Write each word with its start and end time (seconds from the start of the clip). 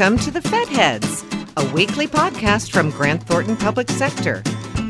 Welcome 0.00 0.18
to 0.20 0.30
the 0.30 0.40
Fed 0.40 0.66
Heads, 0.68 1.26
a 1.58 1.72
weekly 1.74 2.06
podcast 2.06 2.70
from 2.70 2.88
Grant 2.88 3.22
Thornton 3.24 3.54
Public 3.54 3.90
Sector. 3.90 4.42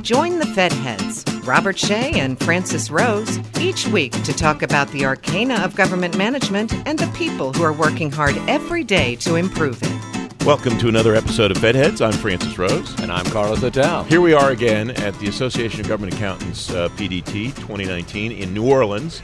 Join 0.03 0.39
the 0.39 0.47
Fed 0.47 0.73
Heads, 0.73 1.25
Robert 1.43 1.77
Shea 1.77 2.13
and 2.13 2.39
Francis 2.39 2.93
Rose, 2.93 3.41
each 3.59 3.89
week 3.89 4.13
to 4.23 4.33
talk 4.33 4.63
about 4.63 4.87
the 4.93 5.05
arcana 5.05 5.57
of 5.65 5.75
government 5.75 6.17
management 6.17 6.73
and 6.87 6.97
the 6.97 7.11
people 7.19 7.53
who 7.53 7.65
are 7.65 7.73
working 7.73 8.13
hard 8.13 8.37
every 8.47 8.85
day 8.85 9.17
to 9.17 9.35
improve 9.35 9.81
it. 9.83 10.45
Welcome 10.47 10.79
to 10.79 10.87
another 10.87 11.17
episode 11.17 11.51
of 11.51 11.59
Fed 11.59 11.75
Heads. 11.75 12.01
I'm 12.01 12.13
Francis 12.13 12.57
Rose. 12.57 12.97
And 13.01 13.11
I'm 13.11 13.27
Carlos 13.33 13.59
Otal. 13.59 14.07
Here 14.07 14.21
we 14.21 14.33
are 14.33 14.51
again 14.51 14.91
at 14.91 15.19
the 15.19 15.27
Association 15.27 15.81
of 15.81 15.89
Government 15.89 16.15
Accountants 16.15 16.71
uh, 16.71 16.89
PDT 16.91 17.53
2019 17.57 18.31
in 18.31 18.55
New 18.55 18.71
Orleans. 18.71 19.23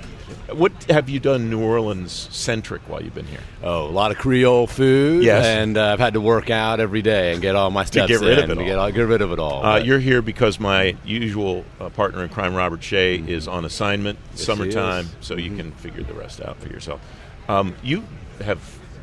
What 0.53 0.73
have 0.85 1.09
you 1.09 1.19
done 1.19 1.51
New 1.51 1.61
Orleans 1.61 2.29
centric 2.31 2.83
while 2.89 3.03
you've 3.03 3.15
been 3.15 3.27
here? 3.27 3.41
Oh, 3.64 3.87
a 3.87 3.91
lot 3.91 4.13
of 4.13 4.18
Creole 4.18 4.67
food. 4.68 5.25
Yes. 5.25 5.45
And 5.45 5.77
uh, 5.77 5.93
I've 5.93 5.99
had 5.99 6.14
to 6.14 6.21
work 6.21 6.50
out 6.50 6.79
every 6.79 7.03
day 7.03 7.32
and 7.32 7.43
get 7.43 7.57
all 7.57 7.71
my 7.71 7.85
steps 7.85 8.09
get 8.09 8.21
rid 8.21 8.39
in, 8.39 8.45
of 8.45 8.51
it 8.51 8.54
to 8.54 8.61
all. 8.61 8.67
Get, 8.67 8.79
all- 8.79 8.93
get 8.93 9.03
rid 9.03 9.23
of 9.23 9.32
it 9.32 9.39
all. 9.40 9.64
Uh, 9.64 9.79
you're 9.79 9.99
here 9.99 10.23
because 10.23 10.61
my 10.61 10.96
usual 11.04 11.64
uh, 11.81 11.89
partner 11.90 12.23
in 12.23 12.29
crime, 12.29 12.54
Robert 12.54 12.82
Shea, 12.82 13.17
is 13.17 13.49
on 13.49 13.64
assignment, 13.64 14.18
Yes, 14.32 14.45
summertime. 14.45 15.07
Mm-hmm. 15.07 15.21
so 15.23 15.37
you 15.37 15.57
can 15.57 15.73
figure 15.73 16.04
the 16.04 16.14
rest 16.14 16.40
out 16.40 16.59
for 16.61 16.68
yourself. 16.68 17.01
Um, 17.49 17.75
you 17.82 18.04
have 18.45 18.61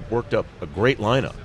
worked 0.09 0.33
up 0.33 0.45
a 0.61 0.65
great 0.65 0.99
lineup. 0.99 1.35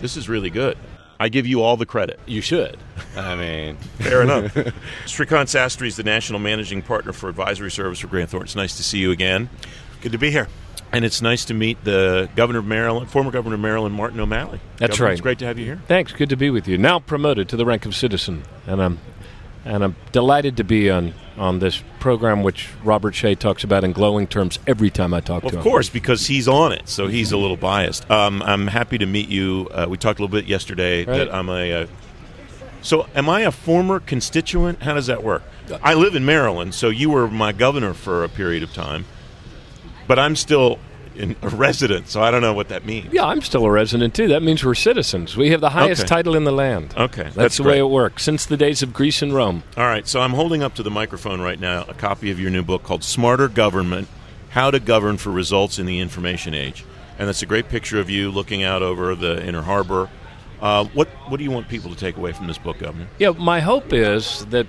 This 0.00 0.18
is 0.18 0.28
really 0.28 0.50
good. 0.50 0.76
I 1.18 1.28
give 1.28 1.46
you 1.46 1.62
all 1.62 1.76
the 1.76 1.86
credit. 1.86 2.20
you 2.26 2.40
should. 2.40 2.76
I 3.16 3.34
mean, 3.36 3.76
Fair 3.98 4.22
enough. 4.22 4.52
Srikant 5.06 5.46
Sastry 5.48 5.86
is 5.86 5.96
the 5.96 6.02
national 6.02 6.38
managing 6.40 6.82
partner 6.82 7.12
for 7.12 7.28
advisory 7.28 7.70
service 7.70 8.00
for 8.00 8.06
Grant 8.08 8.30
Thornton. 8.30 8.46
It's 8.46 8.56
nice 8.56 8.76
to 8.76 8.82
see 8.82 8.98
you 8.98 9.10
again. 9.10 9.48
Good 10.02 10.12
to 10.12 10.18
be 10.18 10.30
here. 10.30 10.48
And 10.92 11.04
it's 11.04 11.20
nice 11.20 11.44
to 11.46 11.54
meet 11.54 11.82
the 11.84 12.28
governor 12.36 12.60
of 12.60 12.64
Maryland, 12.66 13.10
former 13.10 13.30
governor 13.30 13.56
of 13.56 13.60
Maryland, 13.60 13.94
Martin 13.94 14.20
O'Malley. 14.20 14.60
That's 14.76 14.92
Governor, 14.92 15.06
right. 15.06 15.12
It's 15.12 15.20
great 15.20 15.38
to 15.40 15.46
have 15.46 15.58
you 15.58 15.64
here. 15.64 15.80
Thanks. 15.88 16.12
Good 16.12 16.28
to 16.30 16.36
be 16.36 16.48
with 16.48 16.68
you. 16.68 16.78
Now 16.78 17.00
promoted 17.00 17.48
to 17.50 17.56
the 17.56 17.66
rank 17.66 17.86
of 17.86 17.94
citizen, 17.96 18.44
and 18.66 18.80
I'm 18.82 18.98
and 19.66 19.84
I'm 19.84 19.96
delighted 20.12 20.56
to 20.58 20.64
be 20.64 20.90
on 20.90 21.12
on 21.36 21.58
this 21.58 21.82
program, 22.00 22.42
which 22.42 22.70
Robert 22.82 23.14
Shea 23.14 23.34
talks 23.34 23.62
about 23.62 23.84
in 23.84 23.92
glowing 23.92 24.26
terms 24.26 24.58
every 24.66 24.88
time 24.88 25.12
I 25.12 25.20
talk 25.20 25.42
Well, 25.42 25.50
to 25.50 25.56
him. 25.56 25.60
of 25.60 25.64
course, 25.64 25.90
because 25.90 26.28
he's 26.28 26.48
on 26.48 26.72
it, 26.72 26.88
so 26.88 27.08
he's 27.08 27.30
a 27.30 27.36
little 27.36 27.58
biased. 27.58 28.10
Um, 28.10 28.42
I'm 28.42 28.68
happy 28.68 28.96
to 28.96 29.04
meet 29.04 29.28
you. 29.28 29.68
Uh, 29.70 29.84
we 29.86 29.98
talked 29.98 30.18
a 30.18 30.22
little 30.22 30.34
bit 30.34 30.46
yesterday 30.46 31.04
Right. 31.04 31.18
that 31.18 31.34
I'm 31.34 31.50
a. 31.50 31.82
Uh, 31.82 31.86
so, 32.80 33.06
am 33.14 33.28
I 33.28 33.40
a 33.40 33.50
former 33.50 34.00
constituent? 34.00 34.82
How 34.82 34.94
does 34.94 35.08
that 35.08 35.22
work? 35.22 35.42
I 35.82 35.92
live 35.94 36.14
in 36.14 36.24
Maryland, 36.24 36.74
so 36.74 36.88
you 36.88 37.10
were 37.10 37.28
my 37.28 37.52
governor 37.52 37.92
for 37.92 38.22
a 38.24 38.28
period 38.30 38.62
of 38.62 38.72
time, 38.72 39.04
but 40.06 40.18
I'm 40.18 40.36
still 40.36 40.78
in, 41.16 41.36
a 41.42 41.48
resident, 41.48 42.08
so 42.08 42.22
I 42.22 42.30
don't 42.30 42.40
know 42.40 42.52
what 42.54 42.68
that 42.68 42.84
means. 42.86 43.12
Yeah, 43.12 43.24
I'm 43.24 43.40
still 43.42 43.64
a 43.64 43.70
resident 43.70 44.14
too. 44.14 44.28
That 44.28 44.42
means 44.42 44.64
we're 44.64 44.74
citizens. 44.74 45.36
We 45.36 45.50
have 45.50 45.60
the 45.60 45.70
highest 45.70 46.02
Okay. 46.02 46.08
title 46.08 46.34
in 46.36 46.44
the 46.44 46.52
land. 46.52 46.94
Okay, 46.96 47.24
that's, 47.24 47.34
that's 47.34 47.56
the 47.56 47.62
great. 47.64 47.72
way 47.74 47.78
it 47.80 47.90
works 47.90 48.22
since 48.22 48.46
the 48.46 48.56
days 48.56 48.82
of 48.82 48.92
Greece 48.92 49.22
and 49.22 49.32
Rome. 49.34 49.62
All 49.76 49.84
right, 49.84 50.06
so 50.06 50.20
I'm 50.20 50.32
holding 50.32 50.62
up 50.62 50.74
to 50.76 50.82
the 50.82 50.90
microphone 50.90 51.40
right 51.40 51.58
now 51.60 51.84
a 51.88 51.94
copy 51.94 52.30
of 52.30 52.38
your 52.40 52.50
new 52.50 52.62
book 52.62 52.82
called 52.82 53.02
Smarter 53.04 53.48
Government 53.48 54.08
How 54.50 54.70
to 54.70 54.78
Govern 54.80 55.16
for 55.16 55.30
Results 55.30 55.78
in 55.78 55.86
the 55.86 56.00
Information 56.00 56.54
Age. 56.54 56.84
And 57.18 57.26
that's 57.28 57.42
a 57.42 57.46
great 57.46 57.68
picture 57.68 57.98
of 57.98 58.10
you 58.10 58.30
looking 58.30 58.62
out 58.62 58.82
over 58.82 59.14
the 59.14 59.42
Inner 59.46 59.62
Harbor. 59.62 60.10
Uh, 60.60 60.84
what, 60.94 61.08
what 61.28 61.36
do 61.38 61.44
you 61.44 61.50
want 61.50 61.68
people 61.68 61.90
to 61.90 61.96
take 61.96 62.16
away 62.16 62.32
from 62.32 62.46
this 62.46 62.58
book, 62.58 62.78
Governor? 62.78 63.06
Yeah, 63.18 63.30
my 63.30 63.60
hope 63.60 63.92
is 63.92 64.44
that 64.46 64.66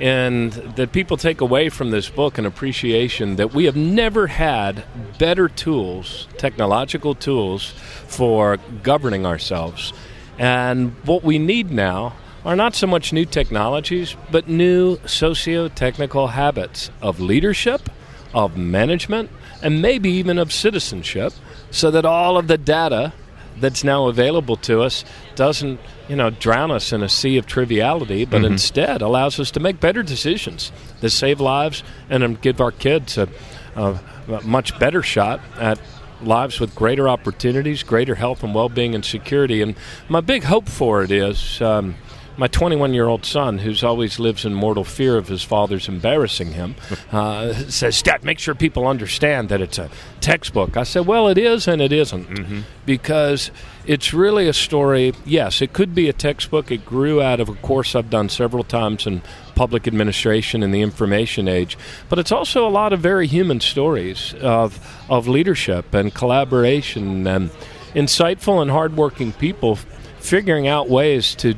and 0.00 0.52
that 0.52 0.92
people 0.92 1.16
take 1.18 1.40
away 1.42 1.68
from 1.68 1.90
this 1.90 2.08
book 2.08 2.38
an 2.38 2.46
appreciation 2.46 3.36
that 3.36 3.52
we 3.52 3.66
have 3.66 3.76
never 3.76 4.28
had 4.28 4.82
better 5.18 5.48
tools, 5.48 6.26
technological 6.38 7.14
tools 7.14 7.74
for 8.06 8.56
governing 8.82 9.26
ourselves. 9.26 9.92
And 10.38 10.92
what 11.04 11.22
we 11.22 11.38
need 11.38 11.70
now 11.70 12.14
are 12.46 12.56
not 12.56 12.74
so 12.74 12.86
much 12.86 13.12
new 13.12 13.26
technologies, 13.26 14.16
but 14.30 14.48
new 14.48 14.98
socio-technical 15.04 16.28
habits 16.28 16.90
of 17.02 17.20
leadership, 17.20 17.90
of 18.32 18.56
management, 18.56 19.28
and 19.62 19.82
maybe 19.82 20.10
even 20.10 20.38
of 20.38 20.50
citizenship 20.50 21.34
so 21.70 21.90
that 21.90 22.06
all 22.06 22.38
of 22.38 22.46
the 22.48 22.56
data 22.56 23.12
that's 23.60 23.84
now 23.84 24.08
available 24.08 24.56
to 24.56 24.82
us 24.82 25.04
doesn't, 25.34 25.80
you 26.08 26.16
know, 26.16 26.30
drown 26.30 26.70
us 26.70 26.92
in 26.92 27.02
a 27.02 27.08
sea 27.08 27.36
of 27.36 27.46
triviality, 27.46 28.24
but 28.24 28.44
instead 28.44 29.02
allows 29.02 29.38
us 29.38 29.50
to 29.52 29.60
make 29.60 29.80
better 29.80 30.02
decisions 30.02 30.72
that 31.00 31.10
save 31.10 31.40
lives 31.40 31.82
and 32.08 32.24
um, 32.24 32.34
give 32.36 32.60
our 32.60 32.72
kids 32.72 33.18
a, 33.18 33.28
a, 33.76 34.00
a 34.28 34.40
much 34.42 34.78
better 34.78 35.02
shot 35.02 35.40
at 35.58 35.80
lives 36.22 36.60
with 36.60 36.74
greater 36.74 37.08
opportunities, 37.08 37.82
greater 37.82 38.14
health 38.14 38.42
and 38.42 38.54
well-being 38.54 38.94
and 38.94 39.04
security. 39.04 39.62
And 39.62 39.74
my 40.08 40.20
big 40.20 40.44
hope 40.44 40.68
for 40.68 41.02
it 41.02 41.10
is. 41.10 41.60
Um, 41.62 41.94
my 42.36 42.46
21 42.46 42.94
year 42.94 43.06
old 43.06 43.24
son, 43.24 43.58
who's 43.58 43.82
always 43.82 44.18
lives 44.18 44.44
in 44.44 44.54
mortal 44.54 44.84
fear 44.84 45.16
of 45.16 45.28
his 45.28 45.42
father's 45.42 45.88
embarrassing 45.88 46.52
him, 46.52 46.74
uh, 47.12 47.52
says, 47.52 48.00
Dad, 48.02 48.24
make 48.24 48.38
sure 48.38 48.54
people 48.54 48.86
understand 48.86 49.48
that 49.48 49.60
it's 49.60 49.78
a 49.78 49.90
textbook. 50.20 50.76
I 50.76 50.84
said, 50.84 51.06
Well, 51.06 51.28
it 51.28 51.38
is 51.38 51.68
and 51.68 51.82
it 51.82 51.92
isn't. 51.92 52.64
Because 52.86 53.50
it's 53.86 54.12
really 54.12 54.48
a 54.48 54.52
story. 54.52 55.12
Yes, 55.24 55.62
it 55.62 55.72
could 55.72 55.94
be 55.94 56.08
a 56.08 56.12
textbook. 56.12 56.70
It 56.70 56.84
grew 56.84 57.22
out 57.22 57.40
of 57.40 57.48
a 57.48 57.54
course 57.54 57.94
I've 57.94 58.10
done 58.10 58.28
several 58.28 58.64
times 58.64 59.06
in 59.06 59.22
public 59.54 59.86
administration 59.86 60.62
in 60.62 60.70
the 60.70 60.80
information 60.80 61.48
age. 61.48 61.76
But 62.08 62.18
it's 62.18 62.32
also 62.32 62.66
a 62.66 62.70
lot 62.70 62.92
of 62.92 63.00
very 63.00 63.26
human 63.26 63.60
stories 63.60 64.34
of, 64.40 64.78
of 65.08 65.28
leadership 65.28 65.92
and 65.94 66.14
collaboration 66.14 67.26
and 67.26 67.50
insightful 67.94 68.62
and 68.62 68.70
hardworking 68.70 69.32
people 69.32 69.76
figuring 70.20 70.68
out 70.68 70.88
ways 70.88 71.34
to 71.36 71.54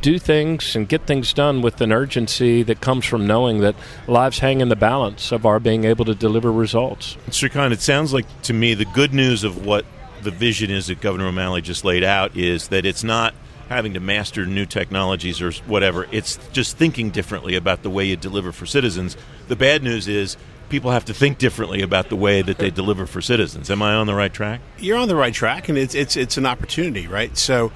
do 0.00 0.18
things 0.18 0.74
and 0.74 0.88
get 0.88 1.06
things 1.06 1.32
done 1.32 1.62
with 1.62 1.80
an 1.80 1.92
urgency 1.92 2.62
that 2.62 2.80
comes 2.80 3.04
from 3.04 3.26
knowing 3.26 3.60
that 3.60 3.74
lives 4.06 4.38
hang 4.38 4.60
in 4.60 4.68
the 4.68 4.76
balance 4.76 5.32
of 5.32 5.46
our 5.46 5.60
being 5.60 5.84
able 5.84 6.04
to 6.04 6.14
deliver 6.14 6.52
results. 6.52 7.16
Srikant, 7.28 7.72
it 7.72 7.80
sounds 7.80 8.12
like 8.12 8.26
to 8.42 8.52
me 8.52 8.74
the 8.74 8.84
good 8.86 9.12
news 9.12 9.44
of 9.44 9.64
what 9.64 9.84
the 10.22 10.30
vision 10.30 10.70
is 10.70 10.88
that 10.88 11.00
Governor 11.00 11.26
O'Malley 11.26 11.62
just 11.62 11.84
laid 11.84 12.04
out 12.04 12.36
is 12.36 12.68
that 12.68 12.84
it's 12.84 13.04
not 13.04 13.34
having 13.68 13.94
to 13.94 14.00
master 14.00 14.44
new 14.46 14.66
technologies 14.66 15.40
or 15.40 15.52
whatever. 15.66 16.06
It's 16.10 16.38
just 16.52 16.76
thinking 16.76 17.10
differently 17.10 17.54
about 17.54 17.82
the 17.82 17.90
way 17.90 18.04
you 18.04 18.16
deliver 18.16 18.52
for 18.52 18.66
citizens. 18.66 19.16
The 19.48 19.56
bad 19.56 19.82
news 19.82 20.08
is 20.08 20.36
people 20.68 20.90
have 20.90 21.04
to 21.04 21.14
think 21.14 21.38
differently 21.38 21.80
about 21.80 22.08
the 22.08 22.16
way 22.16 22.42
that 22.42 22.58
they 22.58 22.70
deliver 22.70 23.06
for 23.06 23.20
citizens. 23.20 23.70
Am 23.70 23.80
I 23.80 23.94
on 23.94 24.06
the 24.06 24.14
right 24.14 24.32
track? 24.32 24.60
You're 24.78 24.98
on 24.98 25.08
the 25.08 25.16
right 25.16 25.32
track, 25.32 25.68
and 25.68 25.78
it's 25.78 25.94
it's 25.94 26.16
it's 26.16 26.36
an 26.36 26.46
opportunity, 26.46 27.06
right? 27.06 27.36
So, 27.38 27.72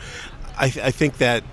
I, 0.56 0.66
I 0.66 0.90
think 0.90 1.18
that 1.18 1.44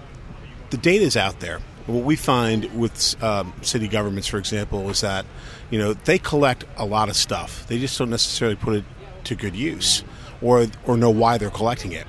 the 0.72 0.78
data 0.78 1.04
is 1.04 1.16
out 1.16 1.40
there. 1.40 1.60
What 1.86 2.04
we 2.04 2.16
find 2.16 2.66
with 2.80 3.22
um, 3.24 3.54
city 3.62 3.88
governments, 3.88 4.28
for 4.28 4.38
example, 4.38 4.90
is 4.90 5.02
that 5.02 5.26
you 5.70 5.78
know 5.78 5.94
they 5.94 6.18
collect 6.18 6.66
a 6.78 6.86
lot 6.86 7.10
of 7.10 7.16
stuff. 7.16 7.68
They 7.68 7.80
just 7.80 7.98
don't 7.98 8.10
necessarily 8.10 8.56
put 8.56 8.76
it 8.76 8.86
to 9.26 9.36
good 9.36 9.56
use, 9.56 10.04
or 10.42 10.68
or 10.86 10.98
know 10.98 11.10
why 11.10 11.38
they're 11.38 11.50
collecting 11.50 11.92
it. 11.92 12.08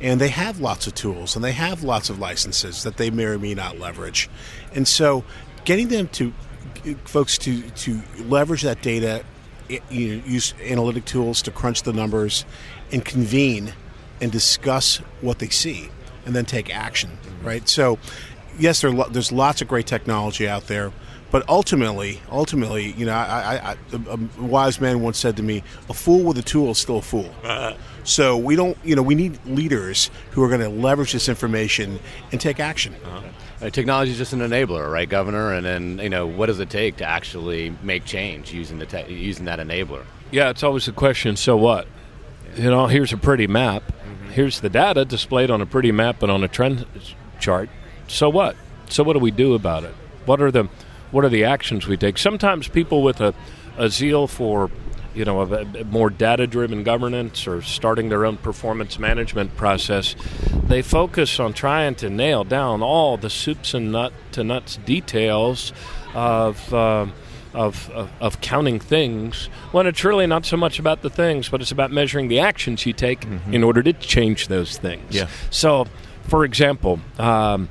And 0.00 0.20
they 0.20 0.28
have 0.28 0.58
lots 0.60 0.86
of 0.86 0.94
tools, 0.94 1.36
and 1.36 1.44
they 1.44 1.52
have 1.52 1.84
lots 1.84 2.10
of 2.10 2.18
licenses 2.18 2.82
that 2.82 2.96
they 2.96 3.10
may 3.10 3.24
or 3.24 3.38
may 3.38 3.54
not 3.54 3.78
leverage. 3.78 4.28
And 4.74 4.86
so, 4.86 5.24
getting 5.64 5.88
them 5.88 6.08
to 6.08 6.32
folks 7.04 7.38
to 7.38 7.62
to 7.62 8.02
leverage 8.24 8.62
that 8.62 8.82
data, 8.82 9.24
you 9.68 10.16
know, 10.16 10.24
use 10.26 10.54
analytic 10.60 11.04
tools 11.04 11.42
to 11.42 11.50
crunch 11.50 11.84
the 11.84 11.92
numbers, 11.92 12.44
and 12.90 13.04
convene 13.04 13.72
and 14.20 14.30
discuss 14.30 14.98
what 15.20 15.38
they 15.38 15.48
see, 15.48 15.88
and 16.26 16.34
then 16.34 16.44
take 16.44 16.74
action. 16.74 17.18
Right. 17.42 17.68
So, 17.68 17.98
yes, 18.58 18.80
there 18.80 18.90
lo- 18.92 19.08
there's 19.10 19.32
lots 19.32 19.62
of 19.62 19.68
great 19.68 19.86
technology 19.86 20.48
out 20.48 20.66
there, 20.68 20.92
but 21.30 21.48
ultimately, 21.48 22.20
ultimately, 22.30 22.92
you 22.92 23.06
know, 23.06 23.12
I, 23.14 23.24
I, 23.56 23.70
I, 23.72 23.76
a, 23.92 24.18
a 24.40 24.42
wise 24.42 24.80
man 24.80 25.00
once 25.00 25.18
said 25.18 25.36
to 25.38 25.42
me, 25.42 25.62
"A 25.88 25.94
fool 25.94 26.22
with 26.24 26.38
a 26.38 26.42
tool 26.42 26.70
is 26.70 26.78
still 26.78 26.98
a 26.98 27.02
fool." 27.02 27.34
So 28.04 28.36
we 28.36 28.56
don't, 28.56 28.76
you 28.84 28.96
know, 28.96 29.02
we 29.02 29.14
need 29.14 29.38
leaders 29.46 30.10
who 30.32 30.42
are 30.42 30.48
going 30.48 30.60
to 30.60 30.68
leverage 30.68 31.12
this 31.12 31.28
information 31.28 32.00
and 32.32 32.40
take 32.40 32.58
action. 32.58 32.94
uh, 33.60 33.70
technology 33.70 34.10
is 34.10 34.18
just 34.18 34.32
an 34.32 34.40
enabler, 34.40 34.90
right, 34.92 35.08
Governor? 35.08 35.52
And 35.52 35.64
then, 35.64 35.98
you 36.00 36.08
know, 36.10 36.26
what 36.26 36.46
does 36.46 36.58
it 36.58 36.68
take 36.68 36.96
to 36.96 37.04
actually 37.04 37.74
make 37.82 38.04
change 38.04 38.52
using 38.52 38.78
the 38.80 38.86
te- 38.86 39.12
using 39.12 39.44
that 39.44 39.60
enabler? 39.60 40.04
Yeah, 40.32 40.50
it's 40.50 40.62
always 40.64 40.86
the 40.86 40.92
question 40.92 41.36
so 41.36 41.56
what? 41.56 41.86
You 42.56 42.70
know, 42.70 42.86
here's 42.88 43.12
a 43.12 43.16
pretty 43.16 43.46
map. 43.46 43.84
Here's 44.32 44.60
the 44.60 44.70
data 44.70 45.04
displayed 45.04 45.50
on 45.50 45.60
a 45.60 45.66
pretty 45.66 45.92
map 45.92 46.22
and 46.22 46.32
on 46.32 46.42
a 46.42 46.48
trend 46.48 46.86
chart. 47.38 47.68
So 48.08 48.30
what? 48.30 48.56
So 48.88 49.04
what 49.04 49.12
do 49.12 49.18
we 49.18 49.30
do 49.30 49.54
about 49.54 49.84
it? 49.84 49.94
What 50.24 50.40
are 50.40 50.50
the 50.50 50.68
what 51.10 51.24
are 51.24 51.28
the 51.28 51.44
actions 51.44 51.86
we 51.86 51.98
take? 51.98 52.16
Sometimes 52.16 52.66
people 52.66 53.02
with 53.02 53.20
a, 53.20 53.34
a 53.76 53.90
zeal 53.90 54.26
for 54.26 54.70
you 55.14 55.26
know 55.26 55.42
a, 55.42 55.62
a 55.80 55.84
more 55.84 56.08
data 56.08 56.46
driven 56.46 56.82
governance 56.82 57.46
or 57.46 57.60
starting 57.60 58.08
their 58.08 58.24
own 58.24 58.38
performance 58.38 58.98
management 58.98 59.54
process, 59.56 60.16
they 60.64 60.80
focus 60.80 61.38
on 61.38 61.52
trying 61.52 61.94
to 61.96 62.08
nail 62.08 62.42
down 62.42 62.82
all 62.82 63.18
the 63.18 63.28
soups 63.28 63.74
and 63.74 63.92
nut 63.92 64.14
to 64.32 64.42
nuts 64.42 64.78
details 64.78 65.74
of. 66.14 66.72
um 66.72 67.12
of, 67.54 67.90
of, 67.90 68.10
of 68.20 68.40
counting 68.40 68.78
things 68.78 69.46
when 69.72 69.86
it's 69.86 70.04
really 70.04 70.26
not 70.26 70.44
so 70.44 70.56
much 70.56 70.78
about 70.78 71.02
the 71.02 71.10
things, 71.10 71.48
but 71.48 71.60
it's 71.60 71.72
about 71.72 71.90
measuring 71.90 72.28
the 72.28 72.40
actions 72.40 72.86
you 72.86 72.92
take 72.92 73.26
in 73.50 73.62
order 73.62 73.82
to 73.82 73.92
change 73.92 74.48
those 74.48 74.78
things. 74.78 75.14
Yeah. 75.14 75.28
So, 75.50 75.86
for 76.22 76.44
example, 76.44 77.00
um, 77.18 77.68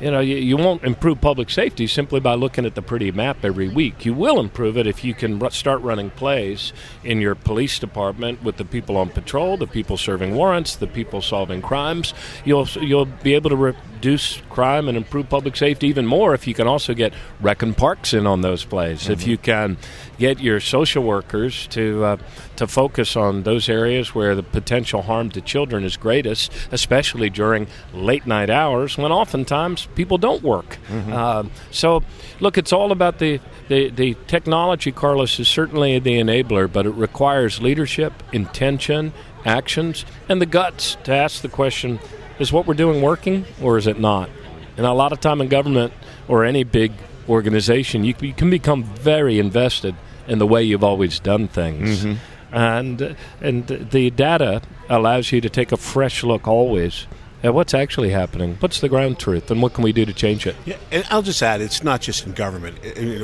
you 0.00 0.10
know, 0.10 0.20
you, 0.20 0.36
you 0.36 0.56
won't 0.56 0.84
improve 0.84 1.20
public 1.20 1.48
safety 1.48 1.86
simply 1.86 2.20
by 2.20 2.34
looking 2.34 2.66
at 2.66 2.74
the 2.74 2.82
pretty 2.82 3.10
map 3.12 3.44
every 3.44 3.68
week. 3.68 4.04
You 4.04 4.12
will 4.12 4.38
improve 4.38 4.76
it 4.76 4.86
if 4.86 5.02
you 5.04 5.14
can 5.14 5.38
ru- 5.38 5.50
start 5.50 5.80
running 5.80 6.10
plays 6.10 6.72
in 7.02 7.20
your 7.20 7.34
police 7.34 7.78
department 7.78 8.42
with 8.42 8.58
the 8.58 8.64
people 8.64 8.96
on 8.98 9.08
patrol, 9.08 9.56
the 9.56 9.66
people 9.66 9.96
serving 9.96 10.34
warrants, 10.34 10.76
the 10.76 10.86
people 10.86 11.22
solving 11.22 11.62
crimes. 11.62 12.12
You'll 12.44 12.68
you'll 12.80 13.06
be 13.06 13.34
able 13.34 13.50
to 13.50 13.74
reduce 14.06 14.40
crime 14.50 14.86
and 14.86 14.96
improve 14.96 15.28
public 15.28 15.56
safety 15.56 15.88
even 15.88 16.06
more 16.06 16.32
if 16.32 16.46
you 16.46 16.54
can 16.54 16.68
also 16.68 16.94
get 16.94 17.12
rec 17.40 17.60
and 17.62 17.76
parks 17.76 18.14
in 18.14 18.24
on 18.24 18.40
those 18.40 18.64
plays. 18.64 19.08
If 19.08 19.26
you 19.26 19.36
can 19.36 19.76
get 20.16 20.38
your 20.38 20.60
social 20.60 21.02
workers 21.02 21.66
to 21.68 22.04
uh, 22.04 22.16
to 22.54 22.68
focus 22.68 23.16
on 23.16 23.42
those 23.42 23.68
areas 23.68 24.14
where 24.14 24.36
the 24.36 24.44
potential 24.44 25.02
harm 25.02 25.30
to 25.30 25.40
children 25.40 25.82
is 25.82 25.96
greatest, 25.96 26.52
especially 26.70 27.30
during 27.30 27.66
late 27.92 28.26
night 28.26 28.48
hours 28.48 28.96
when 28.96 29.10
oftentimes 29.10 29.88
people 29.96 30.18
don't 30.18 30.42
work. 30.42 30.78
Uh, 31.12 31.44
so, 31.72 32.02
look, 32.38 32.56
it's 32.56 32.72
all 32.72 32.92
about 32.92 33.18
the, 33.18 33.40
the 33.68 33.90
the 33.90 34.16
technology. 34.28 34.92
Carlos 34.92 35.40
is 35.40 35.48
certainly 35.48 35.98
the 35.98 36.20
enabler, 36.20 36.72
but 36.72 36.86
it 36.86 36.94
requires 36.94 37.60
leadership, 37.60 38.12
intention, 38.32 39.12
actions, 39.44 40.04
and 40.28 40.40
the 40.40 40.46
guts 40.46 40.96
to 41.04 41.12
ask 41.12 41.42
the 41.42 41.48
question: 41.48 41.98
Is 42.38 42.52
what 42.52 42.66
we're 42.66 42.74
doing 42.74 43.00
working, 43.02 43.46
or 43.62 43.78
is 43.78 43.86
it 43.86 43.98
not? 43.98 44.28
And 44.76 44.84
a 44.84 44.92
lot 44.92 45.12
of 45.12 45.20
time 45.20 45.40
in 45.40 45.48
government 45.48 45.92
or 46.28 46.44
any 46.44 46.64
big 46.64 46.92
organization, 47.28 48.04
you, 48.04 48.14
you 48.20 48.34
can 48.34 48.50
become 48.50 48.84
very 48.84 49.38
invested 49.38 49.94
in 50.28 50.38
the 50.38 50.46
way 50.46 50.62
you've 50.62 50.84
always 50.84 51.18
done 51.18 51.48
things. 51.48 52.04
Mm-hmm. 52.04 52.54
And, 52.54 53.16
and 53.40 53.66
the 53.66 54.10
data 54.10 54.62
allows 54.88 55.32
you 55.32 55.40
to 55.40 55.48
take 55.48 55.72
a 55.72 55.76
fresh 55.76 56.22
look 56.22 56.46
always 56.46 57.06
at 57.42 57.54
what's 57.54 57.74
actually 57.74 58.10
happening, 58.10 58.56
what's 58.60 58.80
the 58.80 58.88
ground 58.88 59.18
truth, 59.18 59.50
and 59.50 59.62
what 59.62 59.74
can 59.74 59.84
we 59.84 59.92
do 59.92 60.04
to 60.04 60.12
change 60.12 60.46
it. 60.46 60.56
Yeah, 60.64 60.76
and 60.90 61.04
I'll 61.10 61.22
just 61.22 61.42
add, 61.42 61.60
it's 61.60 61.82
not 61.82 62.00
just 62.00 62.26
in 62.26 62.32
government. 62.32 62.78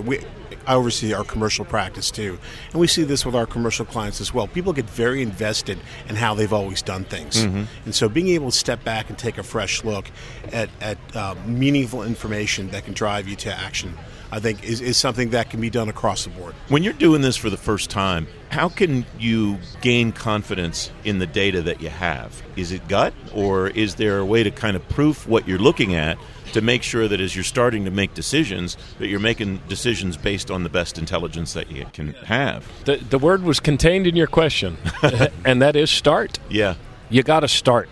We, 0.05 0.21
I 0.67 0.75
oversee 0.75 1.13
our 1.13 1.25
commercial 1.25 1.65
practice 1.65 2.11
too, 2.11 2.39
and 2.73 2.81
we 2.81 2.87
see 2.87 3.05
this 3.05 3.25
with 3.25 3.35
our 3.35 3.47
commercial 3.47 3.85
clients 3.85 4.21
as 4.21 4.33
well. 4.33 4.47
People 4.47 4.73
get 4.73 4.89
very 4.89 5.23
invested 5.23 5.79
in 6.09 6.17
how 6.17 6.35
they've 6.35 6.53
always 6.53 6.83
done 6.83 7.05
things, 7.05 7.43
and 7.43 7.95
so 7.95 8.09
being 8.09 8.29
able 8.29 8.51
to 8.51 8.57
step 8.57 8.85
back 8.85 9.09
and 9.09 9.19
take 9.19 9.39
a 9.39 9.43
fresh 9.43 9.85
look 9.85 10.07
at, 10.53 10.69
at 10.81 10.99
uh, 11.15 11.35
meaningful 11.47 12.03
information 12.03 12.71
that 12.71 12.85
can 12.85 12.95
drive 12.95 13.29
you 13.29 13.37
to 13.37 13.53
action, 13.53 13.97
I 14.31 14.41
think, 14.41 14.65
is, 14.65 14.81
is 14.81 14.97
something 14.97 15.31
that 15.31 15.51
can 15.51 15.61
be 15.61 15.71
done 15.71 15.89
across 15.89 16.25
the 16.25 16.31
board. 16.31 16.55
When 16.69 16.83
you're 16.83 16.93
doing 16.95 17.21
this 17.21 17.37
for 17.37 17.51
the 17.51 17.57
first 17.57 17.91
time, 17.91 18.27
how 18.51 18.69
can 18.69 19.05
you 19.19 19.59
gain 19.81 20.13
confidence 20.13 20.91
in 21.05 21.19
the 21.19 21.27
data 21.27 21.63
that 21.63 21.81
you 21.81 21.89
have? 21.89 22.43
Is 22.57 22.73
it 22.73 22.87
gut, 22.89 23.13
or 23.35 23.69
is 23.69 23.97
there 23.97 24.19
a 24.19 24.25
way 24.25 24.43
to 24.43 24.51
kind 24.51 24.77
of 24.77 24.89
proof 24.89 25.27
what 25.27 25.47
you're 25.49 25.59
looking 25.59 25.95
at 25.95 26.19
to 26.53 26.61
make 26.61 26.83
sure 26.83 27.09
that 27.09 27.21
as 27.21 27.35
you're 27.35 27.45
starting 27.45 27.85
to 27.85 27.91
make 27.91 28.15
decisions, 28.15 28.77
that 28.99 29.09
you're 29.09 29.21
making 29.21 29.61
decisions 29.69 30.17
based 30.17 30.51
on 30.51 30.63
the 30.63 30.69
best 30.69 30.99
intelligence 30.99 31.53
that 31.53 31.71
you 31.71 31.87
can 31.93 32.15
have? 32.27 32.67
The, 32.85 32.97
the 32.97 33.19
word 33.19 33.43
was 33.43 33.61
contained 33.61 34.07
in 34.07 34.17
your 34.17 34.27
question, 34.27 34.77
and 35.45 35.61
that 35.63 35.77
is 35.77 35.91
start. 35.91 36.39
Yeah. 36.49 36.75
You 37.11 37.23
got 37.23 37.41
to 37.41 37.49
start. 37.49 37.89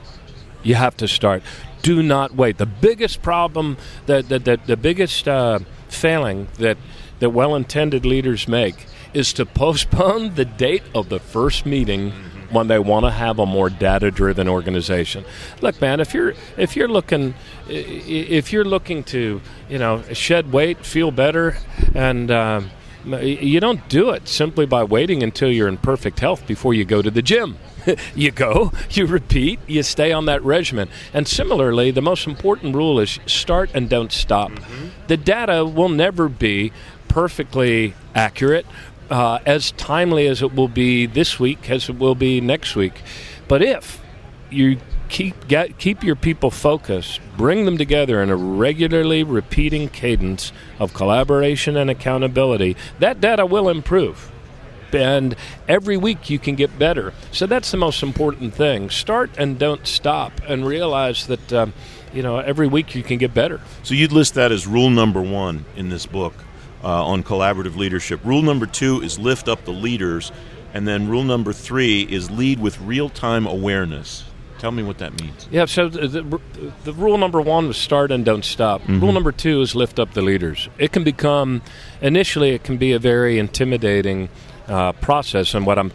You 0.63 0.75
have 0.75 0.97
to 0.99 1.09
start. 1.09 1.43
Do 1.83 2.03
not 2.03 2.35
wait. 2.35 2.59
The 2.59 2.67
biggest 2.67 3.23
problem, 3.23 3.77
the 4.07 4.23
the, 4.23 4.39
the, 4.39 4.61
the 4.67 4.77
biggest 4.77 5.27
uh, 5.27 5.61
failing 5.89 6.49
that 6.59 6.77
that 7.21 7.31
well-intended 7.31 8.05
leaders 8.05 8.49
make 8.49 8.87
is 9.13 9.33
to 9.35 9.47
postpone 9.65 10.35
the 10.35 10.45
date 10.45 10.83
of 10.95 11.09
the 11.09 11.19
first 11.19 11.67
meeting 11.67 12.13
when 12.51 12.69
they 12.69 12.79
want 12.79 13.05
to 13.05 13.11
have 13.11 13.39
a 13.39 13.47
more 13.47 13.71
data-driven 13.71 14.49
organization. 14.49 15.25
Look, 15.61 15.81
man, 15.81 16.01
if 16.01 16.15
you're 16.15 16.35
if 16.57 16.77
you're 16.77 16.89
looking 16.89 17.35
if 17.69 18.53
you're 18.53 18.65
looking 18.65 19.05
to 19.05 19.41
you 19.69 19.79
know 19.79 20.03
shed 20.13 20.53
weight, 20.53 20.85
feel 20.85 21.11
better, 21.11 21.57
and 21.95 22.31
um, 22.31 22.71
you 23.05 23.61
don't 23.61 23.89
do 23.89 24.11
it 24.11 24.29
simply 24.29 24.67
by 24.67 24.85
waiting 24.85 25.23
until 25.23 25.51
you're 25.51 25.69
in 25.69 25.79
perfect 25.79 26.21
health 26.21 26.47
before 26.47 26.75
you 26.75 26.85
go 26.85 27.01
to 27.03 27.11
the 27.11 27.23
gym. 27.23 27.57
you 28.15 28.31
go, 28.31 28.73
you 28.91 29.07
repeat, 29.07 29.59
you 29.67 29.83
stay 29.83 30.13
on 30.13 30.27
that 30.27 30.43
regimen. 30.45 30.89
And 31.15 31.27
similarly, 31.27 31.91
the 31.91 32.03
most 32.03 32.27
important 32.27 32.75
rule 32.75 33.01
is 33.01 33.19
start 33.27 33.71
and 33.73 33.89
don't 33.89 34.13
stop. 34.13 34.53
The 35.07 35.17
data 35.17 35.65
will 35.65 35.89
never 35.89 36.29
be 36.29 36.73
perfectly 37.09 37.95
accurate, 38.15 38.67
uh, 39.11 39.41
as 39.45 39.73
timely 39.73 40.27
as 40.27 40.41
it 40.41 40.55
will 40.55 40.69
be 40.69 41.07
this 41.07 41.39
week, 41.39 41.69
as 41.69 41.89
it 41.89 41.99
will 41.99 42.15
be 42.15 42.41
next 42.41 42.77
week. 42.77 43.03
But 43.49 43.63
if 43.63 44.01
you 44.51 44.79
keep 45.09 45.49
get, 45.49 45.79
keep 45.79 46.03
your 46.05 46.17
people 46.17 46.51
focused, 46.51 47.21
bring 47.37 47.65
them 47.65 47.77
together 47.77 48.23
in 48.23 48.31
a 48.31 48.37
regularly 48.37 49.23
repeating 49.23 49.89
cadence 49.89 50.53
of 50.79 50.95
collaboration 50.95 51.77
and 51.77 51.91
accountability, 51.91 52.77
that 53.01 53.21
data 53.21 53.45
will 53.45 53.69
improve. 53.69 54.31
And 54.93 55.37
every 55.69 55.97
week 55.97 56.31
you 56.31 56.39
can 56.39 56.57
get 56.57 56.77
better. 56.79 57.13
So 57.31 57.47
that's 57.47 57.71
the 57.71 57.77
most 57.77 58.03
important 58.03 58.55
thing. 58.55 58.91
Start 58.91 59.31
and 59.39 59.59
don't 59.59 59.87
stop, 59.87 60.33
and 60.49 60.67
realize 60.67 61.27
that 61.29 61.53
um, 61.53 61.75
you 62.13 62.23
know 62.23 62.39
every 62.39 62.67
week 62.67 62.95
you 62.95 63.03
can 63.03 63.19
get 63.19 63.33
better. 63.35 63.61
So 63.83 63.95
you'd 63.95 64.13
list 64.13 64.35
that 64.35 64.51
as 64.51 64.67
rule 64.67 64.91
number 64.91 65.23
one 65.23 65.65
in 65.77 65.91
this 65.91 66.07
book 66.07 66.35
uh, 66.83 67.05
on 67.05 67.23
collaborative 67.23 67.77
leadership. 67.77 68.21
Rule 68.25 68.43
number 68.43 68.67
two 68.67 69.01
is 69.03 69.19
lift 69.19 69.49
up 69.49 69.65
the 69.65 69.73
leaders, 69.73 70.33
and 70.73 70.87
then 70.87 71.09
rule 71.09 71.25
number 71.25 71.53
three 71.53 72.03
is 72.03 72.31
lead 72.31 72.61
with 72.61 72.81
real 72.81 73.09
time 73.09 73.47
awareness. 73.47 74.25
Tell 74.59 74.73
me 74.73 74.83
what 74.83 74.99
that 74.99 75.19
means. 75.19 75.49
Yeah, 75.51 75.65
so 75.65 75.89
the, 75.89 76.07
the, 76.07 76.41
the 76.85 76.93
rule 76.93 77.17
number 77.17 77.41
one 77.41 77.67
was 77.69 77.79
start 77.79 78.11
and 78.13 78.27
don't 78.27 78.45
stop. 78.45 78.87
Rule 78.87 79.11
number 79.13 79.33
two 79.33 79.63
is 79.63 79.75
lift 79.75 79.99
up 79.99 80.13
the 80.13 80.21
leaders. 80.21 80.69
It 80.77 80.93
can 80.93 81.03
become, 81.03 81.63
initially, 82.03 82.51
it 82.51 82.63
can 82.63 82.77
be 82.77 82.93
a 82.93 82.99
very 82.99 83.39
intimidating 83.39 84.29
uh, 84.69 84.93
process, 84.93 85.55
and 85.55 85.65
what 85.65 85.79
I'm 85.79 85.93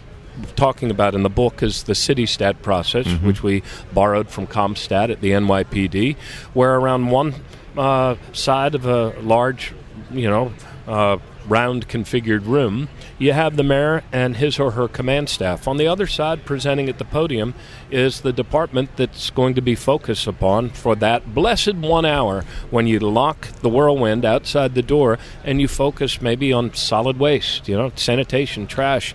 talking 0.55 0.89
about 0.89 1.13
in 1.13 1.21
the 1.21 1.29
book 1.29 1.61
is 1.61 1.83
the 1.83 1.93
CitiStat 1.93 2.61
process, 2.63 3.05
which 3.21 3.43
we 3.43 3.61
borrowed 3.93 4.29
from 4.29 4.47
CompStat 4.47 5.11
at 5.11 5.21
the 5.21 5.29
NYPD, 5.31 6.15
where 6.53 6.75
around 6.75 7.09
one 7.11 7.35
uh, 7.77 8.15
side 8.33 8.73
of 8.75 8.85
a 8.85 9.09
large, 9.21 9.73
you 10.11 10.27
know, 10.27 10.51
uh, 10.87 11.17
round 11.47 11.87
configured 11.87 12.45
room, 12.45 12.89
you 13.17 13.33
have 13.33 13.55
the 13.55 13.63
mayor 13.63 14.03
and 14.11 14.37
his 14.37 14.59
or 14.59 14.71
her 14.71 14.87
command 14.87 15.29
staff. 15.29 15.67
On 15.67 15.77
the 15.77 15.87
other 15.87 16.07
side, 16.07 16.45
presenting 16.45 16.89
at 16.89 16.97
the 16.97 17.05
podium, 17.05 17.53
is 17.91 18.21
the 18.21 18.33
department 18.33 18.95
that's 18.95 19.29
going 19.29 19.53
to 19.55 19.61
be 19.61 19.75
focused 19.75 20.27
upon 20.27 20.69
for 20.69 20.95
that 20.95 21.33
blessed 21.33 21.75
one 21.75 22.05
hour 22.05 22.43
when 22.69 22.87
you 22.87 22.99
lock 22.99 23.47
the 23.61 23.69
whirlwind 23.69 24.25
outside 24.25 24.75
the 24.75 24.81
door 24.81 25.17
and 25.43 25.61
you 25.61 25.67
focus 25.67 26.21
maybe 26.21 26.51
on 26.51 26.73
solid 26.73 27.19
waste, 27.19 27.67
you 27.67 27.77
know, 27.77 27.91
sanitation, 27.95 28.67
trash. 28.67 29.13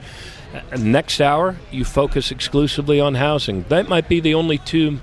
Uh, 0.52 0.76
Next 0.76 1.20
hour, 1.20 1.56
you 1.70 1.84
focus 1.84 2.30
exclusively 2.30 3.00
on 3.00 3.14
housing. 3.14 3.64
That 3.68 3.88
might 3.88 4.08
be 4.08 4.20
the 4.20 4.34
only 4.34 4.58
two 4.58 5.00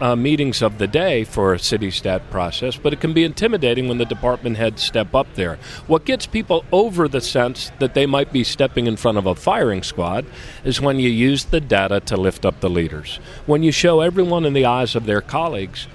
uh, 0.00 0.16
meetings 0.16 0.62
of 0.62 0.78
the 0.78 0.86
day 0.86 1.24
for 1.24 1.54
a 1.54 1.58
CitiStat 1.58 2.30
process, 2.30 2.76
but 2.76 2.92
it 2.92 3.00
can 3.00 3.12
be 3.12 3.24
intimidating 3.24 3.88
when 3.88 3.98
the 3.98 4.04
department 4.04 4.56
heads 4.56 4.82
step 4.82 5.14
up 5.14 5.26
there. 5.34 5.58
What 5.86 6.04
gets 6.04 6.26
people 6.26 6.64
over 6.72 7.08
the 7.08 7.20
sense 7.20 7.70
that 7.78 7.94
they 7.94 8.06
might 8.06 8.32
be 8.32 8.44
stepping 8.44 8.86
in 8.86 8.96
front 8.96 9.18
of 9.18 9.26
a 9.26 9.34
firing 9.34 9.82
squad 9.82 10.26
is 10.64 10.80
when 10.80 10.98
you 10.98 11.10
use 11.10 11.46
the 11.46 11.60
data 11.60 12.00
to 12.00 12.16
lift 12.16 12.44
up 12.44 12.60
the 12.60 12.70
leaders. 12.70 13.20
When 13.46 13.62
you 13.62 13.72
show 13.72 14.00
everyone 14.00 14.44
in 14.44 14.52
the 14.52 14.64
eyes 14.64 14.96
of 14.96 15.06
their 15.06 15.20
colleagues 15.20 15.86